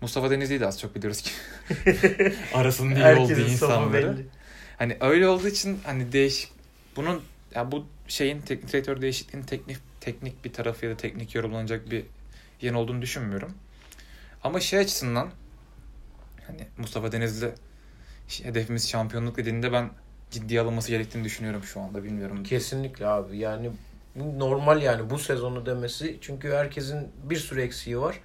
[0.00, 1.30] Mustafa Denizli'yi de az çok biliyoruz ki
[2.54, 3.92] arasının iyi olduğu insanları.
[4.16, 4.26] belli.
[4.78, 6.52] Hani öyle olduğu için hani değişik
[6.96, 7.22] bunun
[7.54, 12.04] ya bu şeyin teknik direktör değişikliğinin teknik teknik bir tarafı ya da teknik yorumlanacak bir
[12.62, 13.52] yan olduğunu düşünmüyorum.
[14.44, 15.28] Ama şey açısından
[16.48, 17.54] hani Mustafa Denizli
[18.42, 19.90] hedefimiz şampiyonluk dediğinde ben
[20.30, 22.42] ciddiye alınması gerektiğini düşünüyorum şu anda bilmiyorum.
[22.42, 23.38] Kesinlikle abi.
[23.38, 23.70] Yani
[24.16, 26.18] normal yani bu sezonu demesi.
[26.20, 28.20] Çünkü herkesin bir sürü eksiği var.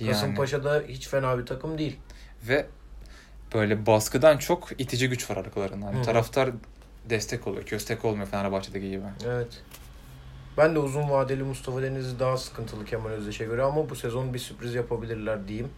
[0.00, 0.12] Yani.
[0.12, 1.96] Kasımpaşa da hiç fena bir takım değil.
[2.48, 2.66] Ve
[3.54, 5.86] böyle baskıdan çok itici güç var arkalarında.
[5.86, 6.50] Hani Hı taraftar
[7.10, 7.64] destek oluyor.
[7.64, 9.04] Köstek olmuyor Fenerbahçe'deki gibi.
[9.26, 9.62] Evet.
[10.58, 14.38] Ben de uzun vadeli Mustafa Denizli daha sıkıntılı Kemal Özdeş'e göre ama bu sezon bir
[14.38, 15.68] sürpriz yapabilirler diyeyim.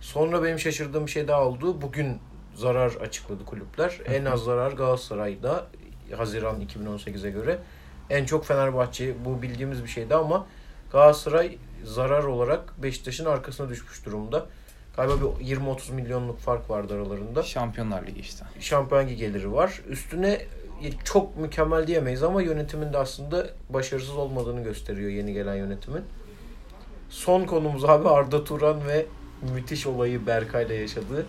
[0.00, 1.82] Sonra benim şaşırdığım bir şey daha oldu.
[1.82, 2.18] Bugün
[2.54, 4.00] zarar açıkladı kulüpler.
[4.06, 5.66] En az zarar Galatasaray'da
[6.16, 7.58] Haziran 2018'e göre.
[8.10, 10.46] En çok Fenerbahçe bu bildiğimiz bir şeydi ama
[10.92, 14.46] Galatasaray zarar olarak Beşiktaş'ın arkasına düşmüş durumda.
[14.96, 17.42] Galiba bir 20-30 milyonluk fark vardı aralarında.
[17.42, 18.44] Şampiyonlar Ligi işte.
[18.60, 19.82] Şampiyon Ligi geliri var.
[19.88, 20.40] Üstüne
[21.04, 26.02] çok mükemmel diyemeyiz ama yönetimin de aslında başarısız olmadığını gösteriyor yeni gelen yönetimin.
[27.10, 29.06] Son konumuz abi Arda Turan ve
[29.54, 31.26] müthiş olayı Berkay'la yaşadığı.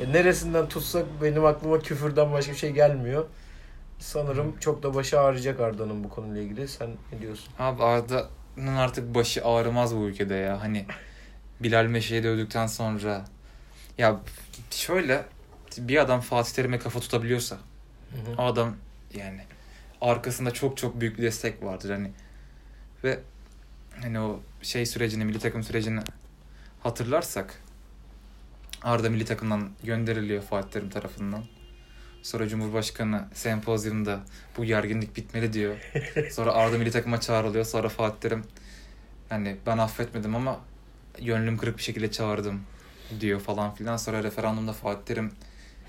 [0.00, 3.26] Ya neresinden tutsak benim aklıma küfürden başka bir şey gelmiyor.
[3.98, 6.68] Sanırım çok da başı ağrıyacak Arda'nın bu konuyla ilgili.
[6.68, 7.48] Sen ne diyorsun?
[7.58, 10.60] Abi Arda'nın artık başı ağrımaz bu ülkede ya.
[10.60, 10.86] Hani
[11.60, 13.24] Bilal Meşe'yi dövdükten sonra
[13.98, 14.20] ya
[14.70, 15.24] şöyle
[15.78, 17.58] bir adam Fatih Terim'e kafa tutabiliyorsa
[18.38, 18.76] o adam
[19.14, 19.40] yani
[20.00, 22.10] arkasında çok çok büyük bir destek vardır hani
[23.04, 23.18] ve
[24.02, 26.00] hani o şey sürecini, milli takım sürecini
[26.84, 27.62] hatırlarsak
[28.82, 31.44] Arda milli takımdan gönderiliyor Fatih Terim tarafından.
[32.22, 34.20] Sonra Cumhurbaşkanı sempozyumda
[34.56, 35.76] bu gerginlik bitmeli diyor.
[36.30, 37.64] Sonra Arda milli takıma çağrılıyor.
[37.64, 38.44] Sonra Fatih Terim
[39.28, 40.60] hani ben affetmedim ama
[41.22, 42.62] gönlüm kırık bir şekilde çağırdım
[43.20, 43.96] diyor falan filan.
[43.96, 45.32] Sonra referandumda Fatih Terim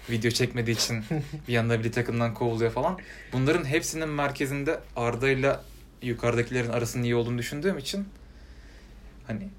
[0.09, 1.03] video çekmediği için
[1.47, 2.99] bir yanda milli takımdan kovuluyor falan.
[3.33, 5.55] Bunların hepsinin merkezinde Arda ile
[6.01, 8.07] yukarıdakilerin arasının iyi olduğunu düşündüğüm için
[9.27, 9.49] hani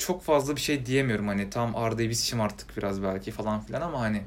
[0.00, 4.00] çok fazla bir şey diyemiyorum hani tam Arda'yı biz şımarttık biraz belki falan filan ama
[4.00, 4.22] hani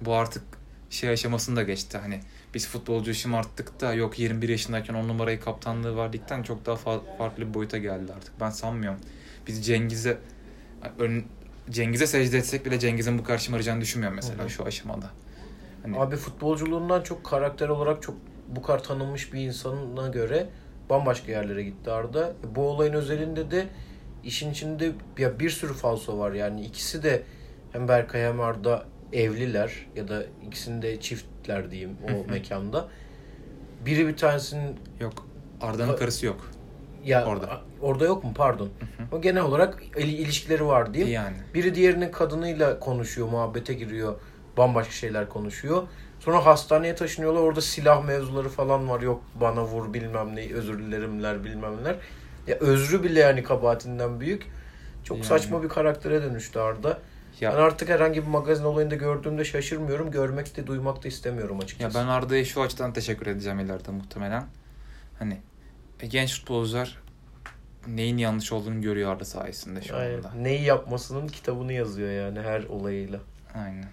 [0.00, 0.42] bu artık
[0.90, 2.20] şey aşamasında geçti hani
[2.54, 7.48] biz futbolcu şımarttık da yok 21 yaşındayken 10 numarayı kaptanlığı verdikten çok daha fa- farklı
[7.48, 9.00] bir boyuta geldi artık ben sanmıyorum
[9.46, 10.18] biz Cengiz'e
[10.98, 11.24] ön,
[11.70, 14.50] Cengiz'e secde etsek bile Cengiz'in bu kadar şımaracağını düşünmüyorum mesela Hı hı.
[14.50, 15.10] şu aşamada.
[15.82, 18.16] Hani Abi futbolculuğundan çok karakter olarak çok
[18.48, 20.46] bu kadar tanınmış bir insana göre
[20.90, 22.32] bambaşka yerlere gitti Arda.
[22.54, 23.66] Bu olayın özelinde de
[24.24, 27.22] işin içinde ya bir sürü falso var yani ikisi de
[27.72, 32.88] hem Berkay hem Arda evliler ya da ikisinde çiftler diyeyim o mekanda.
[33.86, 35.26] Biri bir tanesinin yok
[35.60, 36.50] Arda'nın karısı yok.
[37.04, 37.60] ya Orada.
[37.80, 38.68] orada yok mu pardon.
[39.12, 41.14] O genel olarak il- ilişkileri var diyeyim.
[41.14, 41.36] Yani.
[41.54, 44.14] Biri diğerinin kadınıyla konuşuyor, muhabbete giriyor.
[44.56, 45.82] Bambaşka şeyler konuşuyor.
[46.20, 47.40] Sonra hastaneye taşınıyorlar.
[47.40, 49.00] Orada silah mevzuları falan var.
[49.00, 51.96] Yok bana vur bilmem ne, özür dilerimler bilmem neler.
[52.48, 54.46] Ya özrü bile yani kabahatinden büyük.
[55.04, 55.26] Çok Yani.
[55.26, 56.98] saçma bir karaktere dönüştü Arda.
[57.40, 60.10] Ya, Ben artık herhangi bir magazin olayında gördüğümde şaşırmıyorum.
[60.10, 61.98] Görmek de duymak da istemiyorum ya açıkçası.
[61.98, 64.44] ben Arda'ya şu açıdan teşekkür edeceğim ileride muhtemelen.
[65.18, 65.38] Hani
[66.00, 66.98] e, genç futbolcular
[67.86, 70.16] neyin yanlış olduğunu görüyor Arda sayesinde şu Aynen.
[70.16, 70.32] anda.
[70.34, 73.18] Neyi yapmasının kitabını yazıyor yani her olayıyla.
[73.54, 73.86] Aynen.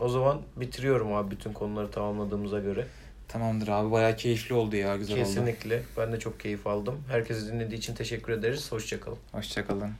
[0.00, 2.86] O zaman bitiriyorum abi bütün konuları tamamladığımıza göre.
[3.28, 5.24] Tamamdır abi bayağı keyifli oldu ya güzel oldu.
[5.24, 5.82] Kesinlikle.
[5.96, 7.02] Ben de çok keyif aldım.
[7.08, 8.72] Herkese dinlediği için teşekkür ederiz.
[8.72, 9.18] Hoşçakalın.
[9.32, 9.92] Hoşçakalın.